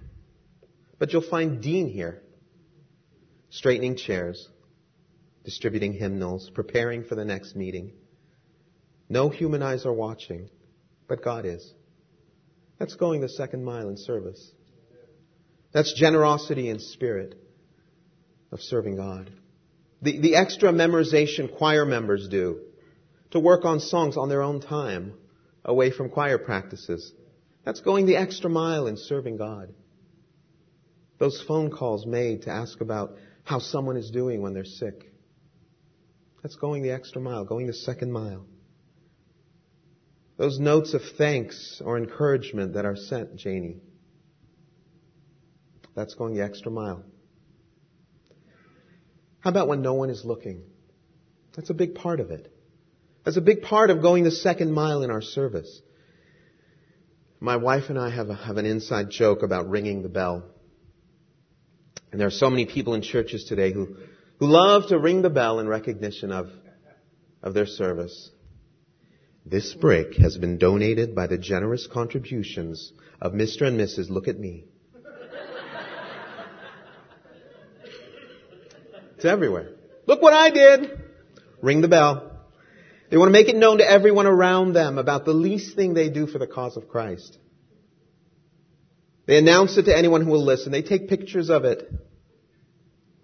but 0.98 1.12
you'll 1.12 1.22
find 1.22 1.62
Dean 1.62 1.88
here, 1.88 2.22
straightening 3.50 3.96
chairs, 3.96 4.48
distributing 5.44 5.92
hymnals, 5.92 6.50
preparing 6.54 7.04
for 7.04 7.14
the 7.14 7.24
next 7.24 7.54
meeting. 7.54 7.92
No 9.08 9.28
human 9.28 9.62
eyes 9.62 9.84
are 9.86 9.92
watching, 9.92 10.48
but 11.08 11.22
God 11.22 11.44
is. 11.44 11.72
That's 12.78 12.96
going 12.96 13.20
the 13.20 13.28
second 13.28 13.64
mile 13.64 13.88
in 13.88 13.96
service. 13.96 14.52
That's 15.72 15.92
generosity 15.92 16.68
in 16.68 16.78
spirit 16.78 17.34
of 18.52 18.60
serving 18.60 18.96
God. 18.96 19.30
The, 20.02 20.20
the 20.20 20.36
extra 20.36 20.72
memorization 20.72 21.56
choir 21.56 21.84
members 21.84 22.28
do 22.28 22.60
to 23.30 23.40
work 23.40 23.64
on 23.64 23.80
songs 23.80 24.16
on 24.16 24.28
their 24.28 24.42
own 24.42 24.60
time 24.60 25.14
away 25.64 25.90
from 25.90 26.10
choir 26.10 26.38
practices. 26.38 27.12
That's 27.64 27.80
going 27.80 28.06
the 28.06 28.16
extra 28.16 28.50
mile 28.50 28.86
in 28.86 28.96
serving 28.96 29.36
God. 29.38 29.72
Those 31.18 31.42
phone 31.46 31.70
calls 31.70 32.06
made 32.06 32.42
to 32.42 32.50
ask 32.50 32.80
about 32.80 33.16
how 33.44 33.58
someone 33.58 33.96
is 33.96 34.10
doing 34.10 34.42
when 34.42 34.52
they're 34.52 34.64
sick. 34.64 35.12
That's 36.42 36.56
going 36.56 36.82
the 36.82 36.90
extra 36.90 37.20
mile, 37.20 37.44
going 37.44 37.66
the 37.66 37.72
second 37.72 38.12
mile. 38.12 38.46
Those 40.36 40.58
notes 40.58 40.94
of 40.94 41.02
thanks 41.16 41.80
or 41.84 41.96
encouragement 41.96 42.74
that 42.74 42.84
are 42.84 42.96
sent, 42.96 43.36
Janie. 43.36 43.78
That's 45.94 46.14
going 46.14 46.34
the 46.34 46.42
extra 46.42 46.70
mile. 46.70 47.04
How 49.40 49.50
about 49.50 49.68
when 49.68 49.80
no 49.80 49.94
one 49.94 50.10
is 50.10 50.24
looking? 50.24 50.62
That's 51.54 51.70
a 51.70 51.74
big 51.74 51.94
part 51.94 52.18
of 52.18 52.30
it. 52.30 52.53
That's 53.24 53.36
a 53.36 53.42
big 53.42 53.62
part 53.62 53.90
of 53.90 54.02
going 54.02 54.24
the 54.24 54.30
second 54.30 54.72
mile 54.72 55.02
in 55.02 55.10
our 55.10 55.22
service. 55.22 55.80
My 57.40 57.56
wife 57.56 57.84
and 57.88 57.98
I 57.98 58.10
have, 58.10 58.28
a, 58.28 58.34
have 58.34 58.56
an 58.56 58.66
inside 58.66 59.10
joke 59.10 59.42
about 59.42 59.68
ringing 59.68 60.02
the 60.02 60.08
bell. 60.08 60.44
And 62.10 62.20
there 62.20 62.28
are 62.28 62.32
so 62.32 62.48
many 62.48 62.66
people 62.66 62.94
in 62.94 63.02
churches 63.02 63.44
today 63.44 63.72
who 63.72 63.96
who 64.38 64.46
love 64.46 64.88
to 64.88 64.98
ring 64.98 65.22
the 65.22 65.30
bell 65.30 65.60
in 65.60 65.68
recognition 65.68 66.32
of, 66.32 66.50
of 67.42 67.54
their 67.54 67.66
service. 67.66 68.30
This 69.46 69.74
brick 69.74 70.16
has 70.16 70.36
been 70.36 70.58
donated 70.58 71.14
by 71.14 71.26
the 71.26 71.38
generous 71.38 71.86
contributions 71.86 72.92
of 73.20 73.32
Mr. 73.32 73.62
and 73.62 73.78
Mrs. 73.78 74.10
Look 74.10 74.28
at 74.28 74.38
Me. 74.38 74.64
it's 79.16 79.24
everywhere. 79.24 79.70
Look 80.06 80.22
what 80.22 80.32
I 80.32 80.50
did! 80.50 81.00
Ring 81.62 81.80
the 81.80 81.88
bell. 81.88 82.33
They 83.14 83.18
want 83.18 83.28
to 83.28 83.32
make 83.32 83.48
it 83.48 83.54
known 83.54 83.78
to 83.78 83.88
everyone 83.88 84.26
around 84.26 84.72
them 84.72 84.98
about 84.98 85.24
the 85.24 85.32
least 85.32 85.76
thing 85.76 85.94
they 85.94 86.10
do 86.10 86.26
for 86.26 86.38
the 86.38 86.48
cause 86.48 86.76
of 86.76 86.88
Christ. 86.88 87.38
They 89.26 89.38
announce 89.38 89.78
it 89.78 89.84
to 89.84 89.96
anyone 89.96 90.24
who 90.24 90.32
will 90.32 90.44
listen. 90.44 90.72
They 90.72 90.82
take 90.82 91.08
pictures 91.08 91.48
of 91.48 91.64
it. 91.64 91.88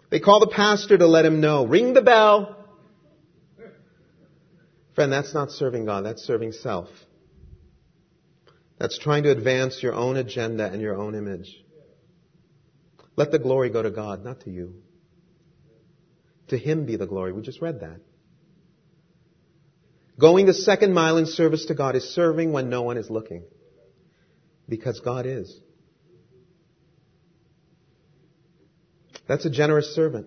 They 0.09 0.20
call 0.20 0.38
the 0.38 0.46
pastor 0.46 0.96
to 0.96 1.09
let 1.09 1.24
him 1.24 1.40
know. 1.40 1.66
Ring 1.66 1.92
the 1.92 2.03
bell. 2.03 2.68
Friend, 4.94 5.12
that's 5.12 5.35
not 5.35 5.50
serving 5.50 5.87
God. 5.87 6.05
That's 6.05 6.22
serving 6.22 6.53
self. 6.53 6.87
That's 8.79 8.96
trying 8.96 9.24
to 9.24 9.33
advance 9.33 9.83
your 9.83 9.94
own 9.94 10.16
agenda 10.16 10.66
and 10.66 10.81
your 10.81 10.94
own 10.94 11.16
image. 11.16 11.53
Let 13.16 13.33
the 13.33 13.40
glory 13.40 13.70
go 13.70 13.83
to 13.83 13.90
God, 13.90 14.22
not 14.22 14.42
to 14.42 14.50
you. 14.50 14.85
To 16.46 16.57
Him 16.57 16.87
be 16.87 16.94
the 16.94 17.09
glory. 17.09 17.33
We 17.33 17.42
just 17.42 17.61
read 17.61 17.81
that. 17.81 17.98
Going 20.20 20.44
the 20.44 20.54
second 20.54 20.92
mile 20.92 21.16
in 21.16 21.24
service 21.24 21.64
to 21.66 21.74
God 21.74 21.96
is 21.96 22.14
serving 22.14 22.52
when 22.52 22.68
no 22.68 22.83
one 22.83 22.98
is 22.98 23.09
looking. 23.09 23.42
Because 24.68 25.00
God 25.00 25.24
is. 25.24 25.59
That's 29.26 29.46
a 29.46 29.50
generous 29.50 29.94
servant. 29.94 30.26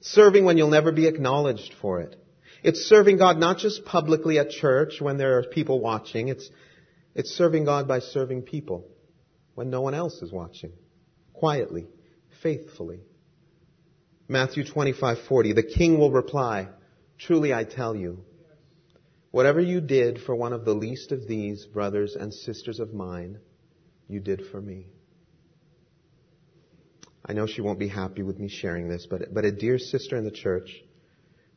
Serving 0.00 0.44
when 0.44 0.58
you'll 0.58 0.70
never 0.70 0.90
be 0.90 1.06
acknowledged 1.06 1.74
for 1.80 2.00
it. 2.00 2.16
It's 2.64 2.80
serving 2.80 3.18
God 3.18 3.38
not 3.38 3.58
just 3.58 3.84
publicly 3.84 4.38
at 4.38 4.50
church 4.50 5.00
when 5.00 5.18
there 5.18 5.38
are 5.38 5.44
people 5.44 5.80
watching. 5.80 6.28
It's, 6.28 6.50
it's 7.14 7.30
serving 7.30 7.64
God 7.64 7.86
by 7.86 8.00
serving 8.00 8.42
people 8.42 8.88
when 9.54 9.70
no 9.70 9.82
one 9.82 9.94
else 9.94 10.20
is 10.20 10.32
watching. 10.32 10.72
Quietly, 11.32 11.86
faithfully. 12.42 13.00
Matthew 14.26 14.64
25:40 14.64 15.54
The 15.54 15.62
king 15.62 15.98
will 15.98 16.10
reply, 16.10 16.68
"Truly 17.18 17.54
I 17.54 17.64
tell 17.64 17.94
you, 17.94 18.24
whatever 19.30 19.60
you 19.60 19.80
did 19.80 20.20
for 20.20 20.34
one 20.34 20.52
of 20.52 20.64
the 20.64 20.74
least 20.74 21.12
of 21.12 21.26
these 21.26 21.66
brothers 21.66 22.14
and 22.14 22.32
sisters 22.32 22.80
of 22.80 22.94
mine, 22.94 23.38
you 24.08 24.20
did 24.20 24.46
for 24.50 24.60
me." 24.60 24.86
I 27.28 27.32
know 27.32 27.46
she 27.46 27.60
won't 27.60 27.80
be 27.80 27.88
happy 27.88 28.22
with 28.22 28.38
me 28.38 28.48
sharing 28.48 28.88
this, 28.88 29.06
but, 29.10 29.34
but 29.34 29.44
a 29.44 29.50
dear 29.50 29.78
sister 29.78 30.16
in 30.16 30.24
the 30.24 30.30
church 30.30 30.70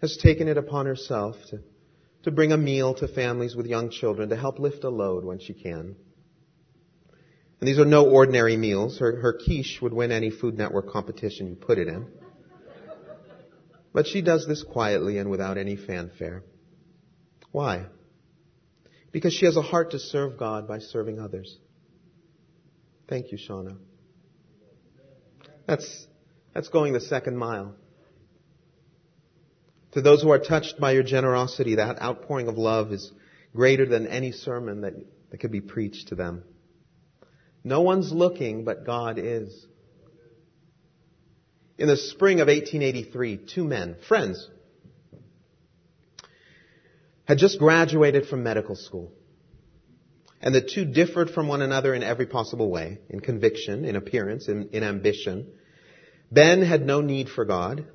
has 0.01 0.17
taken 0.17 0.47
it 0.47 0.57
upon 0.57 0.87
herself 0.87 1.35
to, 1.49 1.59
to 2.23 2.31
bring 2.31 2.51
a 2.51 2.57
meal 2.57 2.95
to 2.95 3.07
families 3.07 3.55
with 3.55 3.67
young 3.67 3.91
children 3.91 4.29
to 4.29 4.35
help 4.35 4.57
lift 4.57 4.83
a 4.83 4.89
load 4.89 5.23
when 5.23 5.39
she 5.39 5.53
can. 5.53 5.95
And 7.59 7.67
these 7.67 7.77
are 7.77 7.85
no 7.85 8.09
ordinary 8.09 8.57
meals. 8.57 8.97
Her, 8.99 9.19
her 9.21 9.33
quiche 9.33 9.79
would 9.81 9.93
win 9.93 10.11
any 10.11 10.31
Food 10.31 10.57
Network 10.57 10.89
competition 10.89 11.47
you 11.47 11.55
put 11.55 11.77
it 11.77 11.87
in. 11.87 12.07
But 13.93 14.07
she 14.07 14.21
does 14.21 14.47
this 14.47 14.63
quietly 14.63 15.17
and 15.17 15.29
without 15.29 15.57
any 15.57 15.75
fanfare. 15.75 16.43
Why? 17.51 17.85
Because 19.11 19.33
she 19.33 19.45
has 19.45 19.57
a 19.57 19.61
heart 19.61 19.91
to 19.91 19.99
serve 19.99 20.37
God 20.37 20.67
by 20.67 20.79
serving 20.79 21.19
others. 21.19 21.57
Thank 23.07 23.31
you, 23.31 23.37
Shauna. 23.37 23.77
That's, 25.65 26.07
that's 26.53 26.69
going 26.69 26.93
the 26.93 27.01
second 27.01 27.37
mile. 27.37 27.75
To 29.93 30.01
those 30.01 30.21
who 30.21 30.29
are 30.29 30.39
touched 30.39 30.79
by 30.79 30.91
your 30.91 31.03
generosity, 31.03 31.75
that 31.75 32.01
outpouring 32.01 32.47
of 32.47 32.57
love 32.57 32.91
is 32.91 33.11
greater 33.55 33.87
than 33.87 34.05
any 34.05 34.31
sermon 34.31 34.81
that, 34.81 34.93
that 35.31 35.39
could 35.39 35.51
be 35.51 35.61
preached 35.61 36.09
to 36.09 36.15
them. 36.15 36.43
No 37.63 37.81
one's 37.81 38.11
looking, 38.11 38.63
but 38.63 38.85
God 38.85 39.17
is. 39.17 39.65
In 41.79 41.87
the 41.87 41.97
spring 41.97 42.41
of 42.41 42.47
1883, 42.47 43.37
two 43.53 43.63
men, 43.63 43.95
friends, 44.07 44.47
had 47.29 47.37
just 47.37 47.59
graduated 47.59 48.25
from 48.25 48.41
medical 48.41 48.75
school. 48.75 49.13
And 50.41 50.55
the 50.55 50.61
two 50.61 50.83
differed 50.83 51.29
from 51.29 51.47
one 51.47 51.61
another 51.61 51.93
in 51.93 52.01
every 52.01 52.25
possible 52.25 52.71
way, 52.71 52.97
in 53.07 53.19
conviction, 53.19 53.85
in 53.85 53.95
appearance, 53.95 54.47
in, 54.47 54.69
in 54.69 54.81
ambition. 54.81 55.45
Ben 56.31 56.63
had 56.63 56.83
no 56.83 57.01
need 57.01 57.29
for 57.29 57.45
God. 57.45 57.85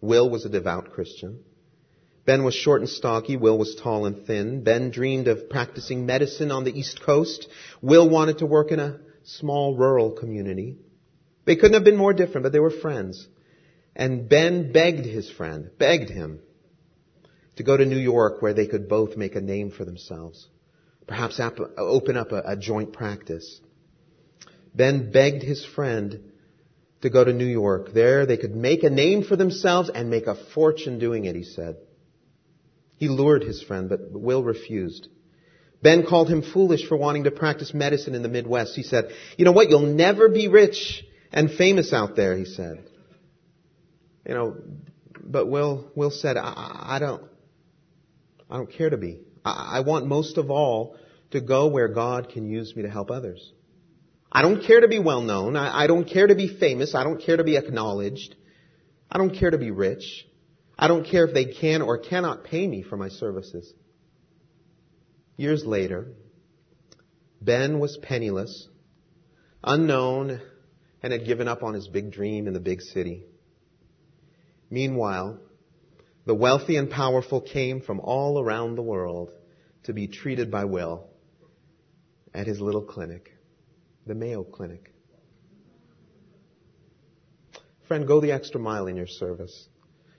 Will 0.00 0.30
was 0.30 0.46
a 0.46 0.48
devout 0.48 0.90
Christian. 0.92 1.40
Ben 2.24 2.44
was 2.44 2.54
short 2.54 2.80
and 2.80 2.88
stocky. 2.88 3.36
Will 3.36 3.58
was 3.58 3.74
tall 3.74 4.06
and 4.06 4.26
thin. 4.26 4.64
Ben 4.64 4.90
dreamed 4.90 5.28
of 5.28 5.50
practicing 5.50 6.06
medicine 6.06 6.50
on 6.50 6.64
the 6.64 6.72
East 6.72 7.02
Coast. 7.02 7.48
Will 7.82 8.08
wanted 8.08 8.38
to 8.38 8.46
work 8.46 8.70
in 8.70 8.80
a 8.80 9.00
small 9.24 9.76
rural 9.76 10.12
community. 10.12 10.78
They 11.44 11.56
couldn't 11.56 11.74
have 11.74 11.84
been 11.84 11.98
more 11.98 12.14
different, 12.14 12.44
but 12.44 12.52
they 12.52 12.60
were 12.60 12.70
friends. 12.70 13.28
And 13.94 14.30
Ben 14.30 14.72
begged 14.72 15.04
his 15.04 15.28
friend, 15.30 15.70
begged 15.78 16.08
him, 16.08 16.40
to 17.56 17.62
go 17.62 17.76
to 17.76 17.84
New 17.84 17.98
York 17.98 18.40
where 18.40 18.54
they 18.54 18.66
could 18.66 18.88
both 18.88 19.16
make 19.16 19.34
a 19.34 19.40
name 19.40 19.70
for 19.70 19.84
themselves. 19.84 20.48
Perhaps 21.06 21.40
open 21.76 22.16
up 22.16 22.32
a, 22.32 22.42
a 22.46 22.56
joint 22.56 22.92
practice. 22.92 23.60
Ben 24.74 25.10
begged 25.12 25.42
his 25.42 25.64
friend 25.64 26.32
to 27.02 27.10
go 27.10 27.24
to 27.24 27.32
New 27.32 27.46
York. 27.46 27.92
There 27.92 28.24
they 28.24 28.36
could 28.36 28.54
make 28.54 28.84
a 28.84 28.90
name 28.90 29.24
for 29.24 29.36
themselves 29.36 29.90
and 29.92 30.08
make 30.08 30.26
a 30.26 30.36
fortune 30.54 30.98
doing 30.98 31.24
it, 31.24 31.36
he 31.36 31.44
said. 31.44 31.76
He 32.96 33.08
lured 33.08 33.42
his 33.42 33.62
friend, 33.62 33.88
but 33.88 34.12
Will 34.12 34.42
refused. 34.42 35.08
Ben 35.82 36.06
called 36.06 36.28
him 36.28 36.42
foolish 36.42 36.86
for 36.88 36.96
wanting 36.96 37.24
to 37.24 37.32
practice 37.32 37.74
medicine 37.74 38.14
in 38.14 38.22
the 38.22 38.28
Midwest. 38.28 38.76
He 38.76 38.84
said, 38.84 39.10
you 39.36 39.44
know 39.44 39.52
what, 39.52 39.68
you'll 39.68 39.80
never 39.80 40.28
be 40.28 40.46
rich 40.46 41.04
and 41.32 41.50
famous 41.50 41.92
out 41.92 42.14
there, 42.14 42.36
he 42.36 42.44
said. 42.44 42.84
You 44.24 44.34
know, 44.34 44.56
but 45.20 45.46
Will, 45.46 45.90
Will 45.96 46.12
said, 46.12 46.36
I, 46.36 46.84
I 46.84 46.98
don't, 47.00 47.24
I 48.52 48.58
don't 48.58 48.70
care 48.70 48.90
to 48.90 48.98
be. 48.98 49.18
I, 49.46 49.78
I 49.78 49.80
want 49.80 50.06
most 50.06 50.36
of 50.36 50.50
all 50.50 50.94
to 51.30 51.40
go 51.40 51.68
where 51.68 51.88
God 51.88 52.28
can 52.28 52.46
use 52.46 52.76
me 52.76 52.82
to 52.82 52.90
help 52.90 53.10
others. 53.10 53.50
I 54.30 54.42
don't 54.42 54.62
care 54.62 54.82
to 54.82 54.88
be 54.88 54.98
well 54.98 55.22
known. 55.22 55.56
I, 55.56 55.84
I 55.84 55.86
don't 55.86 56.04
care 56.04 56.26
to 56.26 56.34
be 56.34 56.58
famous. 56.60 56.94
I 56.94 57.02
don't 57.02 57.20
care 57.20 57.38
to 57.38 57.44
be 57.44 57.56
acknowledged. 57.56 58.36
I 59.10 59.16
don't 59.16 59.34
care 59.34 59.50
to 59.50 59.56
be 59.56 59.70
rich. 59.70 60.26
I 60.78 60.86
don't 60.86 61.06
care 61.06 61.24
if 61.24 61.32
they 61.32 61.46
can 61.46 61.80
or 61.80 61.96
cannot 61.96 62.44
pay 62.44 62.66
me 62.66 62.82
for 62.82 62.98
my 62.98 63.08
services. 63.08 63.72
Years 65.38 65.64
later, 65.64 66.08
Ben 67.40 67.78
was 67.78 67.98
penniless, 68.02 68.68
unknown, 69.64 70.42
and 71.02 71.12
had 71.12 71.24
given 71.24 71.48
up 71.48 71.62
on 71.62 71.72
his 71.72 71.88
big 71.88 72.12
dream 72.12 72.46
in 72.46 72.52
the 72.52 72.60
big 72.60 72.82
city. 72.82 73.24
Meanwhile, 74.68 75.40
the 76.24 76.34
wealthy 76.34 76.76
and 76.76 76.90
powerful 76.90 77.40
came 77.40 77.80
from 77.80 78.00
all 78.00 78.40
around 78.40 78.76
the 78.76 78.82
world 78.82 79.32
to 79.84 79.92
be 79.92 80.06
treated 80.06 80.50
by 80.50 80.64
Will 80.64 81.08
at 82.32 82.46
his 82.46 82.60
little 82.60 82.82
clinic, 82.82 83.30
the 84.06 84.14
Mayo 84.14 84.44
Clinic. 84.44 84.92
Friend, 87.88 88.06
go 88.06 88.20
the 88.20 88.32
extra 88.32 88.60
mile 88.60 88.86
in 88.86 88.96
your 88.96 89.06
service. 89.06 89.68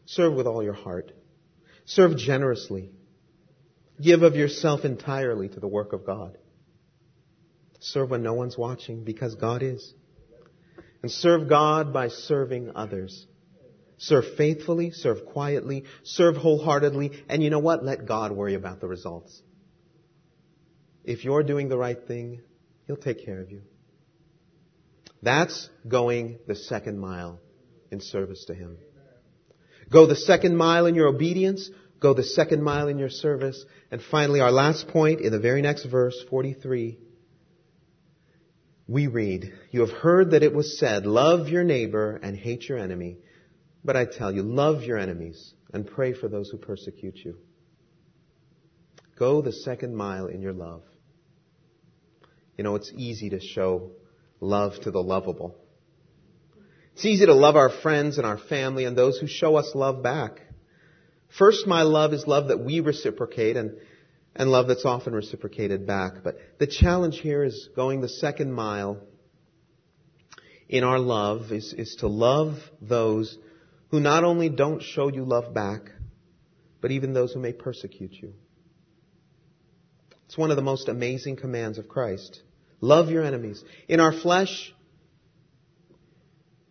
Serve 0.05 0.33
with 0.33 0.45
all 0.45 0.61
your 0.61 0.73
heart. 0.73 1.11
Serve 1.85 2.17
generously. 2.17 2.91
Give 4.01 4.23
of 4.23 4.35
yourself 4.35 4.85
entirely 4.85 5.49
to 5.49 5.59
the 5.59 5.67
work 5.67 5.93
of 5.93 6.05
God. 6.05 6.37
Serve 7.79 8.11
when 8.11 8.23
no 8.23 8.33
one's 8.33 8.57
watching 8.57 9.03
because 9.03 9.35
God 9.35 9.63
is. 9.63 9.93
And 11.01 11.11
serve 11.11 11.49
God 11.49 11.93
by 11.93 12.09
serving 12.09 12.71
others. 12.75 13.27
Serve 14.03 14.25
faithfully, 14.35 14.91
serve 14.91 15.25
quietly, 15.25 15.85
serve 16.03 16.35
wholeheartedly, 16.35 17.23
and 17.29 17.41
you 17.41 17.49
know 17.49 17.59
what? 17.59 17.85
Let 17.85 18.05
God 18.05 18.33
worry 18.33 18.53
about 18.53 18.81
the 18.81 18.87
results. 18.87 19.41
If 21.05 21.23
you're 21.23 21.43
doing 21.43 21.69
the 21.69 21.77
right 21.77 21.97
thing, 22.05 22.41
He'll 22.85 22.97
take 22.97 23.23
care 23.23 23.39
of 23.39 23.49
you. 23.49 23.61
That's 25.21 25.69
going 25.87 26.39
the 26.47 26.55
second 26.55 26.99
mile 26.99 27.39
in 27.91 28.01
service 28.01 28.43
to 28.47 28.53
Him. 28.53 28.77
Go 29.89 30.05
the 30.05 30.17
second 30.17 30.57
mile 30.57 30.85
in 30.85 30.95
your 30.95 31.07
obedience. 31.07 31.69
Go 32.01 32.13
the 32.13 32.23
second 32.23 32.61
mile 32.61 32.89
in 32.89 32.97
your 32.97 33.09
service. 33.09 33.63
And 33.89 34.01
finally, 34.01 34.41
our 34.41 34.51
last 34.51 34.89
point 34.89 35.21
in 35.21 35.31
the 35.31 35.39
very 35.39 35.61
next 35.61 35.85
verse, 35.85 36.21
43. 36.29 36.99
We 38.85 39.07
read, 39.07 39.53
You 39.71 39.79
have 39.79 39.97
heard 39.97 40.31
that 40.31 40.43
it 40.43 40.53
was 40.53 40.77
said, 40.77 41.05
love 41.05 41.47
your 41.47 41.63
neighbor 41.63 42.19
and 42.21 42.35
hate 42.35 42.67
your 42.67 42.77
enemy. 42.77 43.19
But 43.83 43.97
I 43.97 44.05
tell 44.05 44.31
you, 44.31 44.43
love 44.43 44.83
your 44.83 44.97
enemies 44.97 45.53
and 45.73 45.85
pray 45.85 46.13
for 46.13 46.27
those 46.27 46.49
who 46.49 46.57
persecute 46.57 47.17
you. 47.17 47.37
Go 49.17 49.41
the 49.41 49.51
second 49.51 49.95
mile 49.95 50.27
in 50.27 50.41
your 50.41 50.53
love. 50.53 50.83
You 52.57 52.63
know, 52.63 52.75
it's 52.75 52.91
easy 52.95 53.29
to 53.31 53.39
show 53.39 53.91
love 54.39 54.73
to 54.83 54.91
the 54.91 55.01
lovable. 55.01 55.55
It's 56.93 57.05
easy 57.05 57.25
to 57.25 57.33
love 57.33 57.55
our 57.55 57.69
friends 57.69 58.17
and 58.17 58.27
our 58.27 58.37
family 58.37 58.85
and 58.85 58.97
those 58.97 59.17
who 59.17 59.27
show 59.27 59.55
us 59.55 59.71
love 59.73 60.03
back. 60.03 60.41
First, 61.37 61.65
my 61.65 61.81
love 61.81 62.13
is 62.13 62.27
love 62.27 62.49
that 62.49 62.59
we 62.59 62.79
reciprocate 62.79 63.57
and, 63.57 63.77
and 64.35 64.51
love 64.51 64.67
that's 64.67 64.85
often 64.85 65.13
reciprocated 65.13 65.87
back. 65.87 66.23
But 66.23 66.37
the 66.59 66.67
challenge 66.67 67.19
here 67.19 67.43
is 67.43 67.69
going 67.75 68.01
the 68.01 68.09
second 68.09 68.53
mile 68.53 68.99
in 70.69 70.83
our 70.83 70.99
love 70.99 71.51
is, 71.51 71.73
is 71.73 71.95
to 71.99 72.07
love 72.07 72.57
those 72.79 73.37
who 73.93 73.99
not 73.99 74.23
only 74.23 74.49
don't 74.49 74.81
show 74.81 75.07
you 75.07 75.23
love 75.23 75.53
back, 75.53 75.91
but 76.81 76.89
even 76.89 77.13
those 77.13 77.31
who 77.31 77.39
may 77.39 77.53
persecute 77.53 78.11
you. 78.11 78.33
It's 80.25 80.35
one 80.35 80.49
of 80.49 80.55
the 80.55 80.63
most 80.63 80.89
amazing 80.89 81.35
commands 81.35 81.77
of 81.77 81.87
Christ. 81.87 82.41
Love 82.81 83.11
your 83.11 83.23
enemies. 83.23 83.63
In 83.87 83.99
our 83.99 84.11
flesh, 84.11 84.73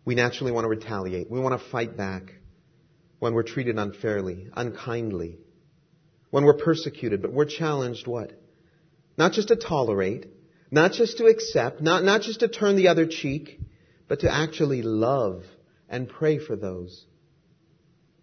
we 0.03 0.15
naturally 0.15 0.51
want 0.51 0.65
to 0.65 0.69
retaliate. 0.69 1.31
We 1.31 1.39
want 1.39 1.57
to 1.57 1.69
fight 1.69 1.95
back 1.95 2.23
when 3.19 3.33
we're 3.33 3.43
treated 3.43 3.79
unfairly, 3.79 4.49
unkindly, 4.53 5.37
when 6.29 6.43
we're 6.43 6.57
persecuted, 6.57 7.21
but 7.21 7.31
we're 7.31 7.45
challenged 7.45 8.05
what? 8.05 8.33
Not 9.17 9.31
just 9.31 9.47
to 9.47 9.55
tolerate, 9.55 10.25
not 10.71 10.91
just 10.91 11.19
to 11.19 11.27
accept, 11.27 11.79
not, 11.79 12.03
not 12.03 12.23
just 12.23 12.41
to 12.41 12.49
turn 12.49 12.75
the 12.75 12.89
other 12.89 13.05
cheek, 13.05 13.61
but 14.09 14.19
to 14.19 14.29
actually 14.29 14.81
love 14.81 15.45
and 15.87 16.09
pray 16.09 16.37
for 16.37 16.57
those 16.57 17.05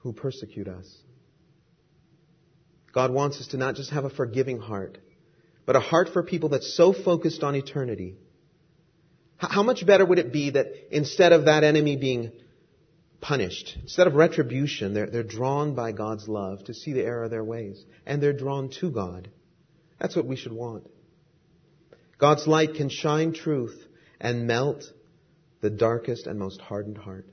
who 0.01 0.13
persecute 0.13 0.69
us. 0.69 0.99
God 2.93 3.13
wants 3.13 3.41
us 3.41 3.49
to 3.49 3.57
not 3.57 3.77
just 3.77 3.91
have 3.91 4.05
a 4.05 4.11
forgiving 4.11 4.59
heart, 4.59 4.99
but 5.65 5.77
a 5.77 5.81
heart 5.81 6.09
for 6.13 6.23
people 6.23 6.49
that's 6.49 6.77
so 6.77 6.93
focused 6.93 7.43
on 7.43 7.55
eternity. 7.55 8.17
How 9.37 9.63
much 9.63 9.87
better 9.87 10.05
would 10.05 10.19
it 10.19 10.33
be 10.33 10.51
that 10.51 10.67
instead 10.91 11.33
of 11.33 11.45
that 11.45 11.65
enemy 11.65 11.97
being 11.97 12.33
punished, 13.21 13.77
instead 13.83 14.07
of 14.07 14.15
retribution, 14.15 14.93
they're, 14.93 15.09
they're 15.09 15.23
drawn 15.23 15.75
by 15.75 15.93
God's 15.93 16.29
love 16.29 16.65
to 16.65 16.75
see 16.75 16.93
the 16.93 17.05
error 17.05 17.25
of 17.25 17.31
their 17.31 17.45
ways, 17.45 17.83
and 18.05 18.23
they're 18.23 18.33
drawn 18.33 18.71
to 18.81 18.91
God. 18.91 19.31
That's 19.99 20.17
what 20.17 20.27
we 20.27 20.37
should 20.37 20.53
want. 20.53 20.91
God's 22.19 22.47
light 22.47 22.75
can 22.75 22.89
shine 22.89 23.33
truth 23.33 23.81
and 24.21 24.47
melt 24.47 24.85
the 25.61 25.71
darkest 25.71 26.27
and 26.27 26.39
most 26.39 26.61
hardened 26.61 26.99
heart. 26.99 27.27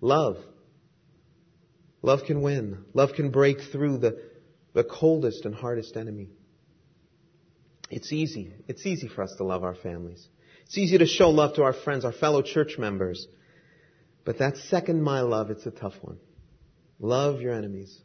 Love. 0.00 0.36
Love 2.04 2.24
can 2.26 2.42
win. 2.42 2.84
Love 2.92 3.14
can 3.14 3.30
break 3.30 3.62
through 3.72 3.96
the, 3.96 4.20
the 4.74 4.84
coldest 4.84 5.46
and 5.46 5.54
hardest 5.54 5.96
enemy. 5.96 6.28
It's 7.90 8.12
easy. 8.12 8.52
It's 8.68 8.84
easy 8.84 9.08
for 9.08 9.22
us 9.22 9.34
to 9.38 9.44
love 9.44 9.64
our 9.64 9.74
families. 9.74 10.28
It's 10.66 10.76
easy 10.76 10.98
to 10.98 11.06
show 11.06 11.30
love 11.30 11.54
to 11.54 11.62
our 11.62 11.72
friends, 11.72 12.04
our 12.04 12.12
fellow 12.12 12.42
church 12.42 12.76
members. 12.76 13.26
But 14.22 14.38
that 14.40 14.58
second 14.58 15.02
my 15.02 15.22
love, 15.22 15.50
it's 15.50 15.64
a 15.64 15.70
tough 15.70 15.94
one. 16.02 16.18
Love 17.00 17.40
your 17.40 17.54
enemies. 17.54 17.98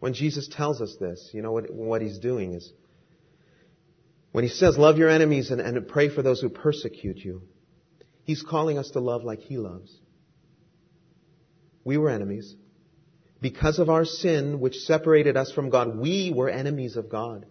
When 0.00 0.14
Jesus 0.14 0.48
tells 0.48 0.80
us 0.80 0.96
this, 0.98 1.28
you 1.34 1.42
know 1.42 1.52
what, 1.52 1.70
what 1.70 2.00
he's 2.00 2.20
doing 2.20 2.54
is, 2.54 2.72
when 4.30 4.44
he 4.44 4.50
says 4.50 4.78
love 4.78 4.96
your 4.96 5.10
enemies 5.10 5.50
and, 5.50 5.60
and 5.60 5.86
pray 5.86 6.08
for 6.08 6.22
those 6.22 6.40
who 6.40 6.48
persecute 6.48 7.18
you, 7.18 7.42
he's 8.24 8.42
calling 8.42 8.78
us 8.78 8.92
to 8.92 9.00
love 9.00 9.24
like 9.24 9.40
he 9.40 9.58
loves. 9.58 9.94
We 11.84 11.98
were 11.98 12.08
enemies. 12.08 12.56
Because 13.42 13.80
of 13.80 13.90
our 13.90 14.04
sin, 14.04 14.60
which 14.60 14.76
separated 14.76 15.36
us 15.36 15.50
from 15.50 15.68
God, 15.68 15.98
we 15.98 16.32
were 16.34 16.48
enemies 16.48 16.96
of 16.96 17.08
God. 17.08 17.44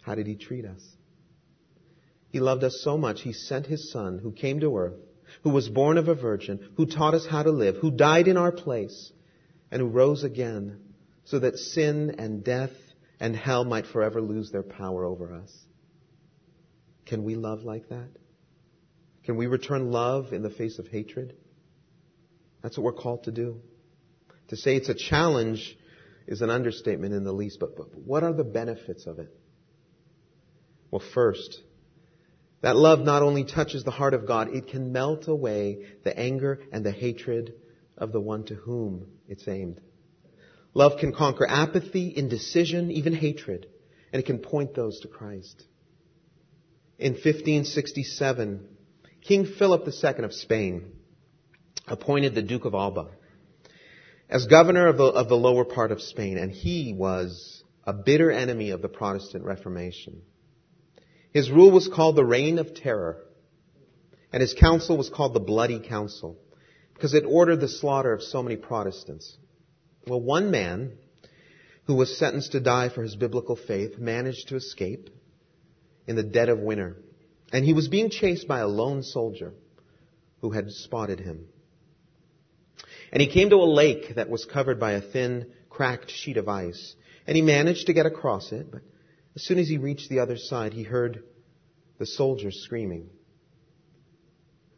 How 0.00 0.14
did 0.14 0.26
he 0.26 0.34
treat 0.34 0.64
us? 0.64 0.82
He 2.30 2.40
loved 2.40 2.64
us 2.64 2.80
so 2.82 2.96
much, 2.96 3.20
he 3.20 3.34
sent 3.34 3.66
his 3.66 3.92
son 3.92 4.18
who 4.18 4.32
came 4.32 4.60
to 4.60 4.78
earth, 4.78 4.98
who 5.42 5.50
was 5.50 5.68
born 5.68 5.98
of 5.98 6.08
a 6.08 6.14
virgin, 6.14 6.70
who 6.78 6.86
taught 6.86 7.12
us 7.12 7.26
how 7.26 7.42
to 7.42 7.50
live, 7.50 7.76
who 7.76 7.90
died 7.90 8.28
in 8.28 8.38
our 8.38 8.50
place, 8.50 9.12
and 9.70 9.82
who 9.82 9.88
rose 9.88 10.24
again 10.24 10.80
so 11.24 11.38
that 11.38 11.58
sin 11.58 12.14
and 12.16 12.42
death 12.42 12.72
and 13.20 13.36
hell 13.36 13.66
might 13.66 13.86
forever 13.86 14.22
lose 14.22 14.50
their 14.50 14.62
power 14.62 15.04
over 15.04 15.34
us. 15.34 15.54
Can 17.04 17.24
we 17.24 17.34
love 17.34 17.62
like 17.62 17.90
that? 17.90 18.08
Can 19.24 19.36
we 19.36 19.48
return 19.48 19.90
love 19.90 20.32
in 20.32 20.42
the 20.42 20.48
face 20.48 20.78
of 20.78 20.88
hatred? 20.88 21.36
That's 22.62 22.78
what 22.78 22.84
we're 22.84 23.02
called 23.02 23.24
to 23.24 23.32
do. 23.32 23.60
To 24.50 24.56
say 24.56 24.74
it's 24.76 24.88
a 24.88 24.94
challenge 24.94 25.76
is 26.26 26.42
an 26.42 26.50
understatement 26.50 27.14
in 27.14 27.22
the 27.22 27.32
least, 27.32 27.58
but, 27.60 27.76
but 27.76 27.96
what 27.96 28.24
are 28.24 28.32
the 28.32 28.44
benefits 28.44 29.06
of 29.06 29.20
it? 29.20 29.32
Well, 30.90 31.02
first, 31.14 31.60
that 32.60 32.76
love 32.76 32.98
not 32.98 33.22
only 33.22 33.44
touches 33.44 33.84
the 33.84 33.92
heart 33.92 34.12
of 34.12 34.26
God, 34.26 34.48
it 34.52 34.66
can 34.66 34.92
melt 34.92 35.28
away 35.28 35.86
the 36.02 36.18
anger 36.18 36.60
and 36.72 36.84
the 36.84 36.90
hatred 36.90 37.54
of 37.96 38.10
the 38.10 38.20
one 38.20 38.44
to 38.46 38.56
whom 38.56 39.06
it's 39.28 39.46
aimed. 39.46 39.80
Love 40.74 40.98
can 40.98 41.12
conquer 41.12 41.46
apathy, 41.48 42.12
indecision, 42.16 42.90
even 42.90 43.14
hatred, 43.14 43.66
and 44.12 44.20
it 44.20 44.26
can 44.26 44.38
point 44.38 44.74
those 44.74 44.98
to 45.00 45.08
Christ. 45.08 45.64
In 46.98 47.12
1567, 47.12 48.68
King 49.22 49.46
Philip 49.46 49.86
II 49.86 50.24
of 50.24 50.34
Spain 50.34 50.92
appointed 51.86 52.34
the 52.34 52.42
Duke 52.42 52.64
of 52.64 52.74
Alba 52.74 53.10
as 54.30 54.46
governor 54.46 54.86
of 54.86 54.96
the, 54.96 55.04
of 55.04 55.28
the 55.28 55.36
lower 55.36 55.64
part 55.64 55.90
of 55.90 56.00
Spain, 56.00 56.38
and 56.38 56.52
he 56.52 56.94
was 56.96 57.64
a 57.84 57.92
bitter 57.92 58.30
enemy 58.30 58.70
of 58.70 58.80
the 58.80 58.88
Protestant 58.88 59.44
Reformation. 59.44 60.22
His 61.32 61.50
rule 61.50 61.72
was 61.72 61.88
called 61.88 62.14
the 62.14 62.24
Reign 62.24 62.58
of 62.58 62.72
Terror, 62.72 63.24
and 64.32 64.40
his 64.40 64.54
council 64.54 64.96
was 64.96 65.10
called 65.10 65.34
the 65.34 65.40
Bloody 65.40 65.80
Council, 65.80 66.38
because 66.94 67.12
it 67.12 67.24
ordered 67.26 67.60
the 67.60 67.68
slaughter 67.68 68.12
of 68.12 68.22
so 68.22 68.42
many 68.42 68.56
Protestants. 68.56 69.36
Well, 70.06 70.20
one 70.20 70.52
man 70.52 70.92
who 71.84 71.96
was 71.96 72.16
sentenced 72.16 72.52
to 72.52 72.60
die 72.60 72.88
for 72.88 73.02
his 73.02 73.16
biblical 73.16 73.56
faith 73.56 73.98
managed 73.98 74.48
to 74.48 74.56
escape 74.56 75.10
in 76.06 76.14
the 76.14 76.22
dead 76.22 76.48
of 76.48 76.60
winter, 76.60 76.96
and 77.52 77.64
he 77.64 77.72
was 77.72 77.88
being 77.88 78.10
chased 78.10 78.46
by 78.46 78.60
a 78.60 78.68
lone 78.68 79.02
soldier 79.02 79.54
who 80.40 80.50
had 80.50 80.70
spotted 80.70 81.18
him. 81.18 81.46
And 83.12 83.20
he 83.20 83.28
came 83.28 83.50
to 83.50 83.56
a 83.56 83.64
lake 83.64 84.14
that 84.14 84.30
was 84.30 84.44
covered 84.44 84.78
by 84.78 84.92
a 84.92 85.00
thin, 85.00 85.52
cracked 85.68 86.10
sheet 86.10 86.36
of 86.36 86.48
ice. 86.48 86.94
And 87.26 87.36
he 87.36 87.42
managed 87.42 87.86
to 87.86 87.92
get 87.92 88.06
across 88.06 88.52
it, 88.52 88.70
but 88.70 88.82
as 89.34 89.42
soon 89.42 89.58
as 89.58 89.68
he 89.68 89.78
reached 89.78 90.08
the 90.08 90.20
other 90.20 90.36
side, 90.36 90.72
he 90.72 90.82
heard 90.82 91.22
the 91.98 92.06
soldier 92.06 92.50
screaming. 92.50 93.10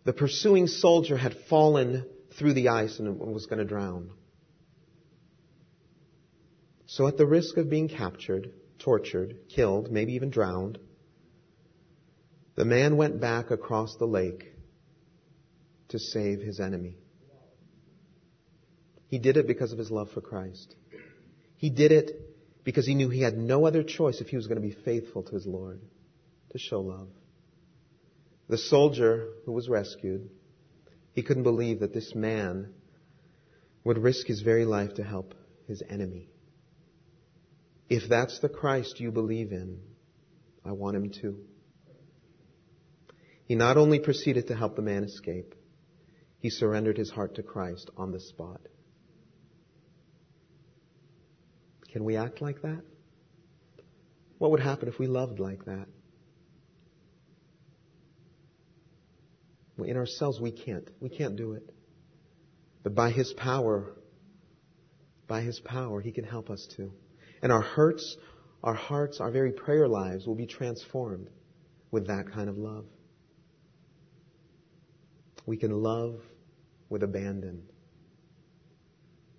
The 0.04 0.12
pursuing 0.12 0.66
soldier 0.66 1.16
had 1.16 1.36
fallen 1.48 2.06
through 2.38 2.54
the 2.54 2.68
ice 2.68 2.98
and 2.98 3.18
was 3.18 3.46
going 3.46 3.60
to 3.60 3.64
drown. 3.64 4.10
So 6.86 7.06
at 7.06 7.16
the 7.16 7.26
risk 7.26 7.56
of 7.56 7.70
being 7.70 7.88
captured, 7.88 8.52
tortured, 8.78 9.36
killed, 9.48 9.90
maybe 9.90 10.14
even 10.14 10.30
drowned, 10.30 10.78
the 12.54 12.64
man 12.64 12.96
went 12.96 13.20
back 13.20 13.50
across 13.50 13.96
the 13.96 14.06
lake 14.06 14.52
to 15.88 15.98
save 15.98 16.40
his 16.40 16.60
enemy. 16.60 16.96
He 19.12 19.18
did 19.18 19.36
it 19.36 19.46
because 19.46 19.72
of 19.72 19.78
his 19.78 19.90
love 19.90 20.10
for 20.12 20.22
Christ. 20.22 20.74
He 21.58 21.68
did 21.68 21.92
it 21.92 22.64
because 22.64 22.86
he 22.86 22.94
knew 22.94 23.10
he 23.10 23.20
had 23.20 23.36
no 23.36 23.66
other 23.66 23.82
choice 23.82 24.22
if 24.22 24.28
he 24.28 24.36
was 24.36 24.46
going 24.46 24.56
to 24.56 24.66
be 24.66 24.74
faithful 24.86 25.22
to 25.22 25.34
his 25.34 25.46
Lord, 25.46 25.82
to 26.52 26.58
show 26.58 26.80
love. 26.80 27.10
The 28.48 28.56
soldier 28.56 29.28
who 29.44 29.52
was 29.52 29.68
rescued, 29.68 30.30
he 31.12 31.22
couldn't 31.22 31.42
believe 31.42 31.80
that 31.80 31.92
this 31.92 32.14
man 32.14 32.72
would 33.84 33.98
risk 33.98 34.28
his 34.28 34.40
very 34.40 34.64
life 34.64 34.94
to 34.94 35.04
help 35.04 35.34
his 35.68 35.82
enemy. 35.90 36.30
If 37.90 38.08
that's 38.08 38.38
the 38.38 38.48
Christ 38.48 38.98
you 38.98 39.10
believe 39.10 39.52
in, 39.52 39.78
I 40.64 40.72
want 40.72 40.96
him 40.96 41.10
to. 41.20 41.36
He 43.44 43.56
not 43.56 43.76
only 43.76 44.00
proceeded 44.00 44.48
to 44.48 44.56
help 44.56 44.74
the 44.74 44.80
man 44.80 45.04
escape, 45.04 45.54
he 46.38 46.48
surrendered 46.48 46.96
his 46.96 47.10
heart 47.10 47.34
to 47.34 47.42
Christ 47.42 47.90
on 47.98 48.10
the 48.10 48.18
spot. 48.18 48.62
Can 51.92 52.04
we 52.04 52.16
act 52.16 52.40
like 52.40 52.62
that? 52.62 52.82
What 54.38 54.50
would 54.50 54.60
happen 54.60 54.88
if 54.88 54.98
we 54.98 55.06
loved 55.06 55.38
like 55.38 55.66
that? 55.66 55.86
In 59.78 59.96
ourselves, 59.96 60.40
we 60.40 60.52
can't. 60.52 60.88
We 61.00 61.10
can't 61.10 61.36
do 61.36 61.52
it. 61.52 61.68
But 62.82 62.94
by 62.94 63.10
His 63.10 63.32
power, 63.34 63.92
by 65.28 65.42
His 65.42 65.60
power, 65.60 66.00
He 66.00 66.12
can 66.12 66.24
help 66.24 66.50
us 66.50 66.66
to. 66.76 66.92
And 67.42 67.52
our 67.52 67.62
hurts, 67.62 68.16
our 68.62 68.74
hearts, 68.74 69.20
our 69.20 69.30
very 69.30 69.52
prayer 69.52 69.88
lives 69.88 70.26
will 70.26 70.34
be 70.34 70.46
transformed 70.46 71.28
with 71.90 72.06
that 72.06 72.32
kind 72.32 72.48
of 72.48 72.56
love. 72.56 72.86
We 75.46 75.56
can 75.56 75.72
love 75.72 76.20
with 76.88 77.02
abandon. 77.02 77.64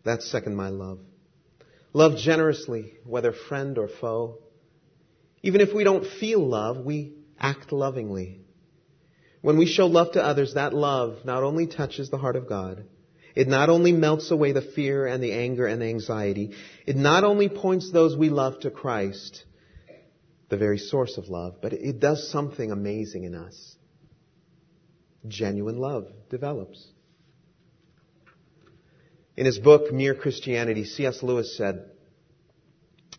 That's 0.04 0.30
second 0.30 0.56
my 0.56 0.70
love. 0.70 1.00
Love 1.94 2.18
generously, 2.18 2.94
whether 3.06 3.32
friend 3.32 3.78
or 3.78 3.88
foe. 3.88 4.40
Even 5.44 5.62
if 5.62 5.74
we 5.74 5.84
don't 5.84 6.06
feel 6.20 6.46
love, 6.46 6.84
we 6.84 7.14
act 7.40 7.72
lovingly. 7.72 8.42
When 9.42 9.58
we 9.58 9.68
show 9.68 9.86
love 9.86 10.14
to 10.14 10.24
others, 10.24 10.56
that 10.56 10.74
love 10.74 11.26
not 11.26 11.44
only 11.44 11.68
touches 11.68 12.10
the 12.10 12.18
heart 12.18 12.36
of 12.36 12.50
God, 12.50 12.86
it 13.36 13.48
not 13.48 13.70
only 13.70 13.92
melts 13.92 14.32
away 14.32 14.54
the 14.54 14.62
fear 14.62 15.06
and 15.06 15.22
the 15.22 15.34
anger 15.34 15.68
and 15.68 15.82
the 15.82 15.88
anxiety, 15.88 16.52
it 16.86 16.96
not 16.96 17.24
only 17.24 17.50
points 17.50 17.92
those 17.92 18.16
we 18.16 18.30
love 18.30 18.60
to 18.62 18.72
Christ, 18.72 19.44
the 20.50 20.58
very 20.58 20.78
source 20.78 21.18
of 21.18 21.30
love, 21.30 21.56
but 21.62 21.74
it 21.74 22.00
does 22.00 22.32
something 22.32 22.72
amazing 22.72 23.24
in 23.24 23.36
us. 23.36 23.76
Genuine 25.28 25.78
love 25.78 26.08
develops. 26.30 26.93
In 29.36 29.46
his 29.46 29.58
book, 29.58 29.92
Mere 29.92 30.14
Christianity, 30.14 30.86
C.S. 30.86 31.24
Lewis 31.24 31.58
said, 31.58 31.90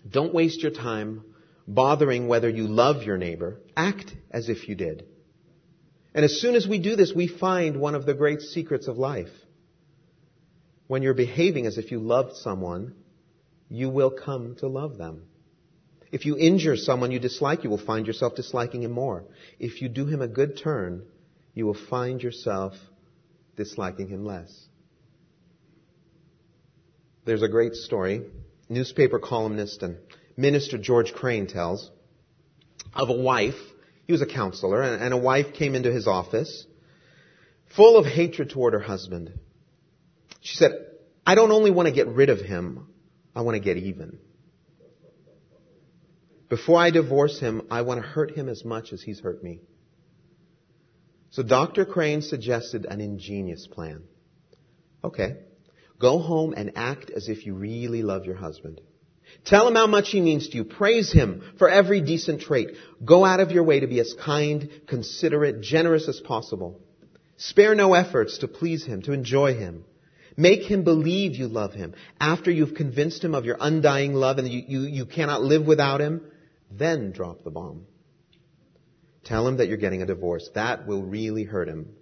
Don't 0.09 0.35
waste 0.35 0.63
your 0.63 0.71
time 0.71 1.25
bothering 1.67 2.29
whether 2.29 2.49
you 2.49 2.69
love 2.69 3.03
your 3.03 3.17
neighbor. 3.17 3.61
Act 3.77 4.15
as 4.31 4.49
if 4.49 4.69
you 4.69 4.75
did. 4.75 5.07
And 6.15 6.25
as 6.25 6.41
soon 6.41 6.55
as 6.55 6.69
we 6.69 6.79
do 6.79 6.95
this, 6.95 7.13
we 7.15 7.27
find 7.27 7.81
one 7.81 7.97
of 7.97 8.07
the 8.07 8.15
great 8.15 8.41
secrets 8.41 8.87
of 8.87 8.97
life. 8.97 9.31
When 10.87 11.03
you're 11.03 11.15
behaving 11.15 11.67
as 11.67 11.79
if 11.79 11.91
you 11.91 11.99
loved 11.99 12.37
someone, 12.37 12.95
you 13.69 13.89
will 13.89 14.11
come 14.11 14.55
to 14.57 14.69
love 14.69 14.99
them. 14.99 15.25
If 16.13 16.27
you 16.27 16.37
injure 16.39 16.77
someone 16.77 17.11
you 17.11 17.19
dislike, 17.19 17.65
you 17.65 17.71
will 17.71 17.85
find 17.85 18.07
yourself 18.07 18.37
disliking 18.37 18.85
him 18.85 18.93
more. 18.93 19.25
If 19.59 19.83
you 19.83 19.89
do 19.89 20.07
him 20.07 20.23
a 20.23 20.29
good 20.29 20.59
turn, 20.59 21.03
you 21.55 21.67
will 21.67 21.77
find 21.91 22.23
yourself 22.23 22.75
disliking 23.57 24.07
him 24.07 24.25
less. 24.25 24.69
There's 27.25 27.43
a 27.43 27.49
great 27.49 27.75
story, 27.75 28.23
newspaper 28.69 29.19
columnist 29.19 29.83
and 29.83 29.97
minister 30.37 30.79
George 30.79 31.13
Crane 31.13 31.47
tells, 31.47 31.91
of 32.93 33.09
a 33.09 33.17
wife. 33.17 33.55
He 34.07 34.13
was 34.13 34.21
a 34.21 34.27
counselor, 34.27 34.83
and 34.83 35.15
a 35.15 35.17
wife 35.17 35.55
came 35.55 35.75
into 35.75 35.91
his 35.91 36.07
office 36.07 36.67
full 37.75 37.97
of 37.97 38.07
hatred 38.07 38.51
toward 38.51 38.75
her 38.75 38.81
husband. 38.81 39.33
She 40.41 40.57
said, 40.57 40.73
I 41.27 41.35
don't 41.35 41.51
only 41.51 41.71
want 41.71 41.89
to 41.89 41.95
get 41.95 42.09
rid 42.09 42.29
of 42.29 42.41
him, 42.41 42.87
I 43.35 43.41
want 43.41 43.57
to 43.57 43.61
get 43.61 43.79
even. 43.79 44.19
Before 46.51 46.79
I 46.79 46.91
divorce 46.91 47.41
him, 47.41 47.63
I 47.71 47.83
want 47.83 48.03
to 48.03 48.07
hurt 48.07 48.33
him 48.33 48.49
as 48.49 48.65
much 48.65 48.93
as 48.93 49.03
he's 49.03 49.21
hurt 49.21 49.43
me. 49.43 49.61
So 51.31 51.43
Dr. 51.43 51.85
Crane 51.85 52.23
suggested 52.23 52.85
an 52.85 53.01
ingenious 53.01 53.67
plan. 53.67 54.05
Okay. 55.03 55.37
Go 56.05 56.19
home 56.19 56.53
and 56.55 56.73
act 56.77 57.09
as 57.09 57.31
if 57.31 57.47
you 57.47 57.55
really 57.55 58.03
love 58.03 58.27
your 58.27 58.35
husband. 58.35 58.79
Tell 59.47 59.67
him 59.67 59.75
how 59.75 59.87
much 59.87 60.11
he 60.11 60.21
means 60.21 60.47
to 60.51 60.57
you. 60.59 60.65
Praise 60.65 61.11
him 61.11 61.43
for 61.57 61.67
every 61.67 62.03
decent 62.03 62.43
trait. 62.43 62.73
Go 63.03 63.25
out 63.25 63.41
of 63.41 63.53
your 63.53 63.65
way 63.65 63.81
to 63.81 63.87
be 63.87 64.01
as 64.01 64.15
kind, 64.23 64.69
considerate, 64.87 65.63
generous 65.63 66.07
as 66.07 66.21
possible. 66.21 66.79
Spare 67.39 67.75
no 67.75 67.95
efforts 67.95 68.37
to 68.39 68.49
please 68.49 68.85
him, 68.85 69.01
to 69.01 69.13
enjoy 69.13 69.55
him. 69.55 69.87
Make 70.37 70.65
him 70.65 70.85
believe 70.85 71.37
you 71.37 71.49
love 71.49 71.73
him. 71.73 71.95
After 72.21 72.51
you've 72.51 72.75
convinced 72.75 73.25
him 73.25 73.35
of 73.35 73.47
your 73.47 73.57
undying 73.59 74.13
love 74.13 74.37
and 74.37 74.47
you, 74.47 74.63
you, 74.69 74.81
you 74.81 75.07
cannot 75.07 75.43
live 75.43 75.67
without 75.67 76.03
him, 76.03 76.21
then 76.71 77.13
drop 77.13 77.45
the 77.45 77.51
bomb. 77.51 77.87
Tell 79.25 79.49
him 79.49 79.57
that 79.57 79.69
you're 79.69 79.79
getting 79.79 80.03
a 80.03 80.07
divorce. 80.15 80.51
That 80.55 80.87
will 80.87 81.03
really 81.03 81.45
hurt 81.45 81.67
him. 81.67 81.95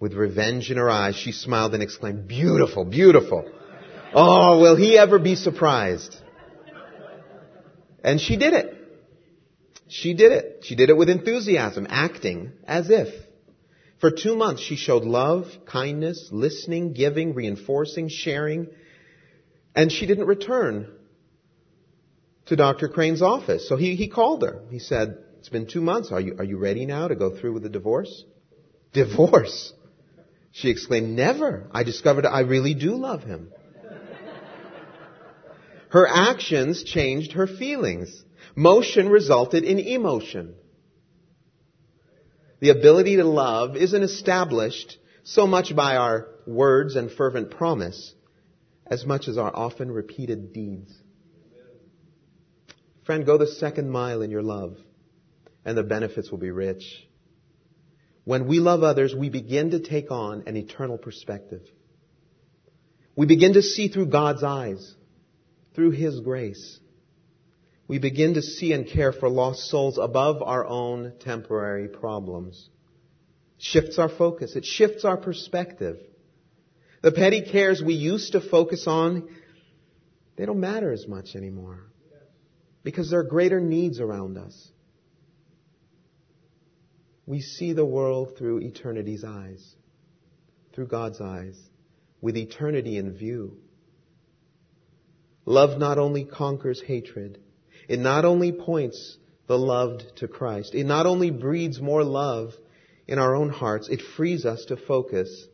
With 0.00 0.14
revenge 0.14 0.70
in 0.70 0.76
her 0.76 0.88
eyes, 0.88 1.16
she 1.16 1.32
smiled 1.32 1.74
and 1.74 1.82
exclaimed, 1.82 2.28
beautiful, 2.28 2.84
beautiful. 2.84 3.50
Oh, 4.14 4.60
will 4.60 4.76
he 4.76 4.96
ever 4.96 5.18
be 5.18 5.34
surprised? 5.34 6.16
And 8.04 8.20
she 8.20 8.36
did 8.36 8.52
it. 8.52 8.74
She 9.88 10.14
did 10.14 10.32
it. 10.32 10.60
She 10.62 10.76
did 10.76 10.90
it 10.90 10.96
with 10.96 11.08
enthusiasm, 11.08 11.86
acting 11.90 12.52
as 12.64 12.90
if. 12.90 13.08
For 14.00 14.12
two 14.12 14.36
months, 14.36 14.62
she 14.62 14.76
showed 14.76 15.02
love, 15.02 15.46
kindness, 15.66 16.28
listening, 16.30 16.92
giving, 16.92 17.34
reinforcing, 17.34 18.08
sharing, 18.08 18.68
and 19.74 19.90
she 19.90 20.06
didn't 20.06 20.26
return 20.26 20.92
to 22.46 22.54
Dr. 22.54 22.88
Crane's 22.88 23.22
office. 23.22 23.68
So 23.68 23.76
he, 23.76 23.96
he 23.96 24.08
called 24.08 24.42
her. 24.42 24.62
He 24.70 24.78
said, 24.78 25.18
It's 25.38 25.48
been 25.48 25.66
two 25.66 25.80
months. 25.80 26.12
Are 26.12 26.20
you, 26.20 26.36
are 26.38 26.44
you 26.44 26.58
ready 26.58 26.86
now 26.86 27.08
to 27.08 27.16
go 27.16 27.36
through 27.36 27.54
with 27.54 27.64
the 27.64 27.68
divorce? 27.68 28.24
Divorce? 28.92 29.72
She 30.58 30.70
exclaimed, 30.70 31.10
Never. 31.10 31.68
I 31.70 31.84
discovered 31.84 32.26
I 32.26 32.40
really 32.40 32.74
do 32.74 32.96
love 32.96 33.22
him. 33.22 33.52
Her 35.90 36.06
actions 36.06 36.82
changed 36.82 37.32
her 37.32 37.46
feelings. 37.46 38.24
Motion 38.56 39.08
resulted 39.08 39.62
in 39.62 39.78
emotion. 39.78 40.54
The 42.58 42.70
ability 42.70 43.16
to 43.16 43.24
love 43.24 43.76
isn't 43.76 44.02
established 44.02 44.98
so 45.22 45.46
much 45.46 45.76
by 45.76 45.94
our 45.94 46.26
words 46.44 46.96
and 46.96 47.10
fervent 47.10 47.52
promise 47.52 48.12
as 48.84 49.06
much 49.06 49.28
as 49.28 49.38
our 49.38 49.54
often 49.54 49.92
repeated 49.92 50.52
deeds. 50.52 50.92
Friend, 53.04 53.24
go 53.24 53.38
the 53.38 53.46
second 53.46 53.90
mile 53.90 54.22
in 54.22 54.32
your 54.32 54.42
love 54.42 54.76
and 55.64 55.78
the 55.78 55.84
benefits 55.84 56.32
will 56.32 56.38
be 56.38 56.50
rich. 56.50 57.07
When 58.28 58.46
we 58.46 58.60
love 58.60 58.82
others, 58.82 59.14
we 59.14 59.30
begin 59.30 59.70
to 59.70 59.80
take 59.80 60.10
on 60.10 60.42
an 60.46 60.54
eternal 60.54 60.98
perspective. 60.98 61.62
We 63.16 63.24
begin 63.24 63.54
to 63.54 63.62
see 63.62 63.88
through 63.88 64.08
God's 64.08 64.44
eyes, 64.44 64.94
through 65.74 65.92
His 65.92 66.20
grace. 66.20 66.78
We 67.86 67.98
begin 67.98 68.34
to 68.34 68.42
see 68.42 68.74
and 68.74 68.86
care 68.86 69.14
for 69.14 69.30
lost 69.30 69.70
souls 69.70 69.96
above 69.96 70.42
our 70.42 70.66
own 70.66 71.14
temporary 71.20 71.88
problems. 71.88 72.68
Shifts 73.56 73.98
our 73.98 74.10
focus. 74.10 74.56
It 74.56 74.66
shifts 74.66 75.06
our 75.06 75.16
perspective. 75.16 75.96
The 77.00 77.12
petty 77.12 77.40
cares 77.50 77.82
we 77.82 77.94
used 77.94 78.32
to 78.32 78.42
focus 78.42 78.86
on, 78.86 79.26
they 80.36 80.44
don't 80.44 80.60
matter 80.60 80.92
as 80.92 81.08
much 81.08 81.34
anymore. 81.34 81.80
Because 82.82 83.08
there 83.08 83.20
are 83.20 83.24
greater 83.24 83.58
needs 83.58 84.00
around 84.00 84.36
us 84.36 84.70
we 87.28 87.42
see 87.42 87.74
the 87.74 87.84
world 87.84 88.38
through 88.38 88.60
eternity's 88.60 89.22
eyes, 89.22 89.62
through 90.72 90.86
God's 90.86 91.20
eyes, 91.20 91.60
with 92.22 92.38
eternity 92.38 92.96
in 92.96 93.12
view. 93.12 93.58
Love 95.44 95.78
not 95.78 95.98
only 95.98 96.24
conquers 96.24 96.80
hatred, 96.80 97.38
it 97.86 97.98
not 97.98 98.24
only 98.24 98.50
points 98.50 99.18
the 99.46 99.58
loved 99.58 100.04
to 100.16 100.26
Christ, 100.26 100.74
it 100.74 100.84
not 100.84 101.04
only 101.04 101.30
breeds 101.30 101.82
more 101.82 102.02
love 102.02 102.54
in 103.06 103.18
our 103.18 103.36
own 103.36 103.50
hearts, 103.50 103.90
it 103.90 104.00
frees 104.16 104.46
us 104.46 104.64
to 104.68 104.78
focus 104.78 105.48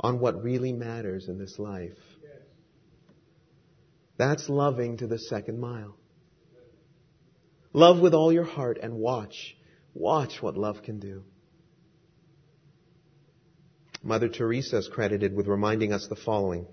on 0.00 0.18
what 0.18 0.42
really 0.42 0.72
matters 0.72 1.28
in 1.28 1.38
this 1.38 1.56
life. 1.56 1.98
That's 4.16 4.48
loving 4.48 4.96
to 4.96 5.06
the 5.06 5.20
second 5.20 5.60
mile. 5.60 5.96
Love 7.72 8.00
with 8.00 8.12
all 8.12 8.32
your 8.32 8.44
heart 8.44 8.78
and 8.82 8.94
watch. 8.94 9.56
Watch 9.94 10.40
what 10.40 10.56
love 10.56 10.82
can 10.82 10.98
do. 10.98 11.24
Mother 14.02 14.28
Teresa 14.28 14.78
is 14.78 14.88
credited 14.92 15.34
with 15.34 15.46
reminding 15.46 15.92
us 15.92 16.06
the 16.08 16.16
following. 16.16 16.66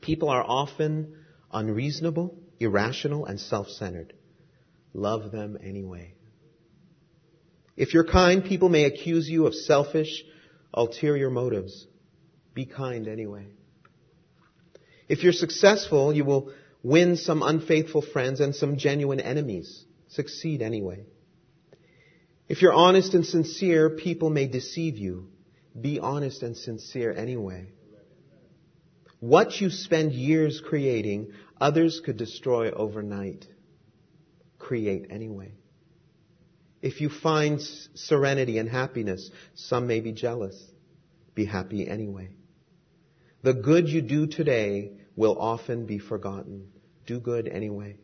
People 0.00 0.28
are 0.28 0.42
often 0.42 1.14
unreasonable, 1.52 2.36
irrational, 2.58 3.24
and 3.26 3.40
self-centered. 3.40 4.12
Love 4.92 5.30
them 5.30 5.56
anyway. 5.62 6.14
If 7.76 7.94
you're 7.94 8.04
kind, 8.04 8.44
people 8.44 8.68
may 8.68 8.84
accuse 8.84 9.28
you 9.28 9.46
of 9.46 9.54
selfish, 9.54 10.22
ulterior 10.74 11.30
motives. 11.30 11.86
Be 12.52 12.66
kind 12.66 13.08
anyway. 13.08 13.46
If 15.08 15.22
you're 15.22 15.32
successful, 15.32 16.12
you 16.12 16.24
will 16.24 16.52
win 16.82 17.16
some 17.16 17.42
unfaithful 17.42 18.02
friends 18.02 18.40
and 18.40 18.54
some 18.54 18.76
genuine 18.76 19.20
enemies. 19.20 19.84
Succeed 20.08 20.60
anyway. 20.60 21.04
If 22.50 22.62
you're 22.62 22.72
honest 22.72 23.14
and 23.14 23.24
sincere, 23.24 23.90
people 23.90 24.28
may 24.28 24.48
deceive 24.48 24.98
you. 24.98 25.28
Be 25.80 26.00
honest 26.00 26.42
and 26.42 26.56
sincere 26.56 27.12
anyway. 27.12 27.68
What 29.20 29.60
you 29.60 29.70
spend 29.70 30.10
years 30.10 30.60
creating, 30.60 31.28
others 31.60 32.00
could 32.04 32.16
destroy 32.16 32.72
overnight. 32.72 33.46
Create 34.58 35.06
anyway. 35.10 35.52
If 36.82 37.00
you 37.00 37.08
find 37.08 37.60
serenity 37.94 38.58
and 38.58 38.68
happiness, 38.68 39.30
some 39.54 39.86
may 39.86 40.00
be 40.00 40.10
jealous. 40.10 40.60
Be 41.36 41.44
happy 41.44 41.86
anyway. 41.86 42.30
The 43.42 43.54
good 43.54 43.88
you 43.88 44.02
do 44.02 44.26
today 44.26 44.90
will 45.14 45.40
often 45.40 45.86
be 45.86 46.00
forgotten. 46.00 46.72
Do 47.06 47.20
good 47.20 47.46
anyway. 47.46 47.98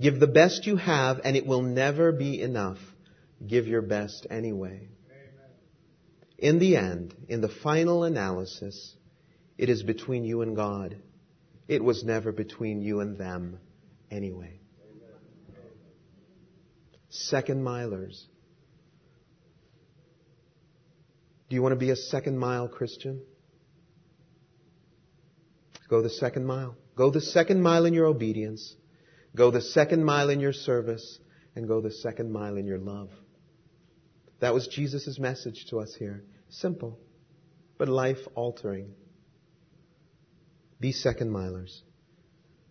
Give 0.00 0.18
the 0.18 0.26
best 0.26 0.66
you 0.66 0.76
have 0.76 1.20
and 1.24 1.36
it 1.36 1.46
will 1.46 1.62
never 1.62 2.12
be 2.12 2.40
enough. 2.40 2.78
Give 3.46 3.66
your 3.66 3.82
best 3.82 4.26
anyway. 4.30 4.88
In 6.38 6.58
the 6.58 6.76
end, 6.76 7.14
in 7.28 7.40
the 7.40 7.48
final 7.48 8.02
analysis, 8.02 8.96
it 9.56 9.68
is 9.68 9.82
between 9.82 10.24
you 10.24 10.42
and 10.42 10.56
God. 10.56 10.96
It 11.68 11.84
was 11.84 12.02
never 12.02 12.32
between 12.32 12.82
you 12.82 13.00
and 13.00 13.16
them 13.16 13.58
anyway. 14.10 14.58
Second 17.10 17.62
milers. 17.62 18.24
Do 21.48 21.54
you 21.54 21.62
want 21.62 21.72
to 21.72 21.76
be 21.76 21.90
a 21.90 21.96
second 21.96 22.38
mile 22.38 22.66
Christian? 22.66 23.22
Go 25.88 26.00
the 26.00 26.10
second 26.10 26.46
mile. 26.46 26.74
Go 26.96 27.10
the 27.10 27.20
second 27.20 27.62
mile 27.62 27.84
in 27.84 27.92
your 27.92 28.06
obedience. 28.06 28.74
Go 29.34 29.50
the 29.50 29.60
second 29.60 30.04
mile 30.04 30.30
in 30.30 30.40
your 30.40 30.52
service. 30.52 31.18
And 31.54 31.68
go 31.68 31.80
the 31.80 31.90
second 31.90 32.32
mile 32.32 32.56
in 32.56 32.66
your 32.66 32.78
love. 32.78 33.10
That 34.40 34.54
was 34.54 34.66
Jesus' 34.68 35.18
message 35.18 35.66
to 35.68 35.80
us 35.80 35.94
here. 35.94 36.24
Simple, 36.48 36.98
but 37.78 37.88
life 37.88 38.18
altering. 38.34 38.94
Be 40.80 40.92
second 40.92 41.30
milers. 41.30 41.80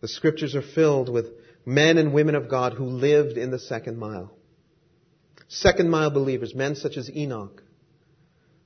The 0.01 0.07
scriptures 0.07 0.55
are 0.55 0.63
filled 0.63 1.09
with 1.09 1.27
men 1.65 1.97
and 1.97 2.11
women 2.11 2.35
of 2.35 2.49
God 2.49 2.73
who 2.73 2.85
lived 2.85 3.37
in 3.37 3.51
the 3.51 3.59
second 3.59 3.97
mile. 3.97 4.35
Second 5.47 5.89
mile 5.89 6.09
believers, 6.09 6.55
men 6.55 6.75
such 6.75 6.97
as 6.97 7.09
Enoch, 7.09 7.61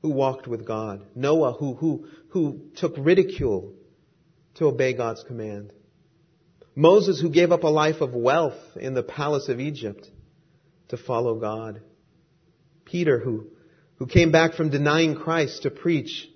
who 0.01 0.09
walked 0.09 0.47
with 0.47 0.65
God. 0.65 1.05
Noah, 1.13 1.53
who, 1.53 1.75
who, 1.75 2.07
who 2.29 2.69
took 2.75 2.95
ridicule 2.97 3.73
to 4.55 4.65
obey 4.65 4.93
God's 4.93 5.23
command. 5.23 5.73
Moses, 6.75 7.21
who 7.21 7.29
gave 7.29 7.51
up 7.51 7.63
a 7.63 7.69
life 7.69 8.01
of 8.01 8.13
wealth 8.13 8.59
in 8.75 8.93
the 8.93 9.03
palace 9.03 9.47
of 9.47 9.59
Egypt 9.59 10.09
to 10.89 10.97
follow 10.97 11.39
God. 11.39 11.81
Peter, 12.83 13.19
who, 13.19 13.47
who 13.95 14.07
came 14.07 14.31
back 14.31 14.53
from 14.53 14.69
denying 14.69 15.15
Christ 15.15 15.63
to 15.63 15.71
preach 15.71 16.27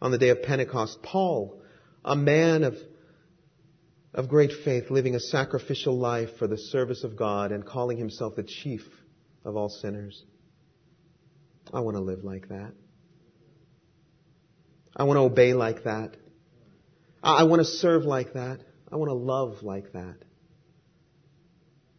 on 0.00 0.12
the 0.12 0.18
day 0.18 0.28
of 0.28 0.42
Pentecost. 0.42 1.02
Paul, 1.02 1.60
a 2.04 2.14
man 2.14 2.62
of, 2.62 2.74
of 4.14 4.28
great 4.28 4.52
faith, 4.64 4.90
living 4.90 5.16
a 5.16 5.20
sacrificial 5.20 5.98
life 5.98 6.30
for 6.38 6.46
the 6.46 6.58
service 6.58 7.02
of 7.02 7.16
God 7.16 7.50
and 7.50 7.66
calling 7.66 7.98
himself 7.98 8.36
the 8.36 8.44
chief 8.44 8.82
of 9.44 9.56
all 9.56 9.68
sinners. 9.68 10.22
I 11.72 11.80
want 11.80 11.96
to 11.96 12.02
live 12.02 12.24
like 12.24 12.48
that. 12.48 12.72
I 14.96 15.04
want 15.04 15.16
to 15.16 15.22
obey 15.22 15.54
like 15.54 15.84
that. 15.84 16.16
I 17.22 17.44
want 17.44 17.60
to 17.60 17.64
serve 17.64 18.04
like 18.04 18.34
that. 18.34 18.60
I 18.90 18.96
want 18.96 19.10
to 19.10 19.14
love 19.14 19.62
like 19.62 19.92
that. 19.92 20.16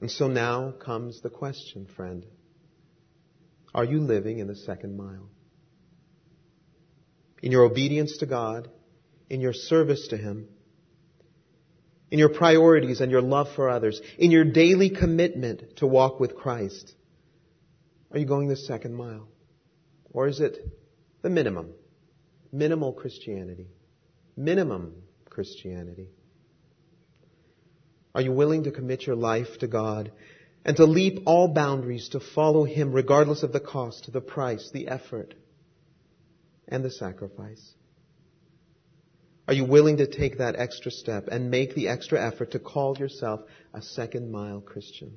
And 0.01 0.09
so 0.09 0.27
now 0.27 0.71
comes 0.71 1.21
the 1.21 1.29
question, 1.29 1.87
friend. 1.95 2.25
Are 3.73 3.83
you 3.83 3.99
living 3.99 4.39
in 4.39 4.47
the 4.47 4.55
second 4.55 4.97
mile? 4.97 5.29
In 7.43 7.51
your 7.51 7.63
obedience 7.63 8.17
to 8.17 8.25
God, 8.25 8.69
in 9.29 9.41
your 9.41 9.53
service 9.53 10.07
to 10.09 10.17
Him, 10.17 10.47
in 12.11 12.17
your 12.17 12.29
priorities 12.29 13.01
and 13.01 13.11
your 13.11 13.21
love 13.21 13.47
for 13.55 13.69
others, 13.69 14.01
in 14.17 14.31
your 14.31 14.43
daily 14.43 14.89
commitment 14.89 15.77
to 15.77 15.87
walk 15.87 16.19
with 16.19 16.35
Christ? 16.35 16.93
Are 18.11 18.17
you 18.17 18.25
going 18.25 18.47
the 18.47 18.55
second 18.55 18.95
mile? 18.95 19.27
Or 20.11 20.27
is 20.27 20.39
it 20.39 20.57
the 21.21 21.29
minimum? 21.29 21.73
Minimal 22.51 22.93
Christianity. 22.93 23.67
Minimum 24.35 24.95
Christianity. 25.29 26.09
Are 28.13 28.21
you 28.21 28.31
willing 28.31 28.63
to 28.63 28.71
commit 28.71 29.05
your 29.05 29.15
life 29.15 29.59
to 29.59 29.67
God 29.67 30.11
and 30.65 30.75
to 30.77 30.85
leap 30.85 31.23
all 31.25 31.47
boundaries 31.47 32.09
to 32.09 32.19
follow 32.19 32.63
Him 32.63 32.91
regardless 32.91 33.43
of 33.43 33.53
the 33.53 33.59
cost, 33.59 34.11
the 34.11 34.21
price, 34.21 34.69
the 34.73 34.87
effort, 34.87 35.35
and 36.67 36.83
the 36.83 36.91
sacrifice? 36.91 37.73
Are 39.47 39.53
you 39.53 39.65
willing 39.65 39.97
to 39.97 40.07
take 40.07 40.37
that 40.37 40.55
extra 40.55 40.91
step 40.91 41.27
and 41.27 41.49
make 41.49 41.73
the 41.73 41.87
extra 41.87 42.23
effort 42.23 42.51
to 42.51 42.59
call 42.59 42.97
yourself 42.97 43.41
a 43.73 43.81
second 43.81 44.31
mile 44.31 44.61
Christian? 44.61 45.13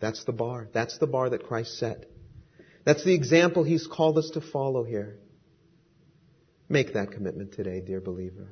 That's 0.00 0.24
the 0.24 0.32
bar. 0.32 0.68
That's 0.72 0.98
the 0.98 1.06
bar 1.06 1.30
that 1.30 1.46
Christ 1.46 1.78
set. 1.78 2.10
That's 2.84 3.04
the 3.04 3.14
example 3.14 3.62
He's 3.62 3.86
called 3.86 4.18
us 4.18 4.30
to 4.34 4.40
follow 4.40 4.84
here. 4.84 5.18
Make 6.68 6.94
that 6.94 7.12
commitment 7.12 7.52
today, 7.52 7.80
dear 7.80 8.00
believer. 8.00 8.48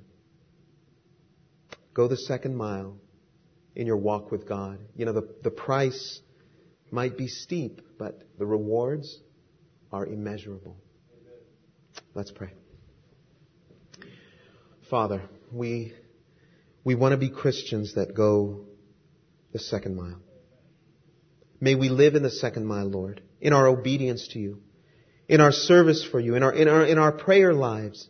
Go 1.95 2.09
the 2.09 2.17
second 2.17 2.57
mile 2.57 2.97
in 3.75 3.87
your 3.87 3.97
walk 3.97 4.31
with 4.31 4.49
God. 4.49 4.79
You 4.97 5.07
know, 5.07 5.13
the, 5.13 5.29
the 5.43 5.51
price 5.51 6.21
might 6.91 7.17
be 7.17 7.29
steep, 7.29 7.81
but 7.99 8.23
the 8.39 8.47
rewards 8.47 9.21
are 9.91 10.07
immeasurable. 10.07 10.77
Let's 12.15 12.31
pray. 12.31 12.53
Father, 14.91 15.23
we, 15.51 15.95
we 16.85 16.95
want 16.95 17.13
to 17.13 17.17
be 17.17 17.31
Christians 17.31 17.95
that 17.95 18.15
go 18.15 18.67
the 19.53 19.59
second 19.59 19.97
mile. 19.97 20.21
May 21.61 21.75
we 21.75 21.89
live 21.89 22.15
in 22.15 22.23
the 22.23 22.31
second 22.31 22.67
mile, 22.67 22.87
Lord, 22.87 23.23
in 23.41 23.53
our 23.53 23.69
obedience 23.69 24.29
to 24.29 24.39
you, 24.39 24.61
in 25.29 25.41
our 25.41 25.53
service 25.53 26.05
for 26.05 26.21
you, 26.21 26.35
in 26.35 26.43
our, 26.43 26.53
in 26.53 26.69
our, 26.69 26.85
in 26.85 26.99
our 26.99 27.13
prayer 27.13 27.55
lives, 27.55 28.09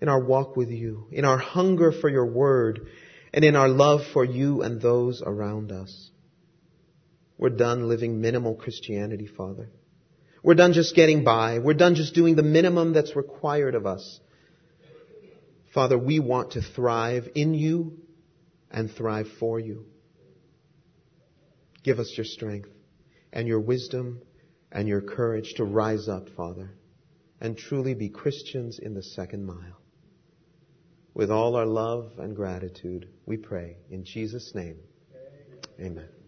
in 0.00 0.08
our 0.08 0.20
walk 0.22 0.56
with 0.56 0.70
you, 0.70 1.06
in 1.12 1.24
our 1.24 1.38
hunger 1.38 1.92
for 1.92 2.08
your 2.08 2.26
word, 2.26 2.88
and 3.32 3.44
in 3.44 3.56
our 3.56 3.68
love 3.68 4.00
for 4.12 4.24
you 4.24 4.62
and 4.62 4.80
those 4.80 5.22
around 5.24 5.72
us. 5.72 6.10
We're 7.38 7.50
done 7.50 7.88
living 7.88 8.20
minimal 8.20 8.54
Christianity, 8.54 9.26
Father. 9.26 9.70
We're 10.42 10.54
done 10.54 10.72
just 10.72 10.94
getting 10.94 11.24
by. 11.24 11.58
We're 11.58 11.74
done 11.74 11.94
just 11.94 12.14
doing 12.14 12.34
the 12.34 12.42
minimum 12.42 12.92
that's 12.92 13.16
required 13.16 13.74
of 13.74 13.86
us. 13.86 14.20
Father, 15.72 15.98
we 15.98 16.18
want 16.18 16.52
to 16.52 16.62
thrive 16.62 17.28
in 17.34 17.54
you 17.54 17.98
and 18.70 18.90
thrive 18.90 19.28
for 19.38 19.60
you. 19.60 19.86
Give 21.82 21.98
us 21.98 22.12
your 22.16 22.24
strength 22.24 22.68
and 23.32 23.46
your 23.46 23.60
wisdom 23.60 24.20
and 24.72 24.88
your 24.88 25.00
courage 25.00 25.54
to 25.56 25.64
rise 25.64 26.08
up, 26.08 26.28
Father, 26.36 26.70
and 27.40 27.56
truly 27.56 27.94
be 27.94 28.08
Christians 28.08 28.78
in 28.78 28.94
the 28.94 29.02
second 29.02 29.44
mile. 29.46 29.79
With 31.14 31.30
all 31.30 31.56
our 31.56 31.66
love 31.66 32.12
and 32.18 32.36
gratitude, 32.36 33.08
we 33.26 33.36
pray 33.36 33.76
in 33.90 34.04
Jesus' 34.04 34.54
name. 34.54 34.76
Amen. 35.80 36.19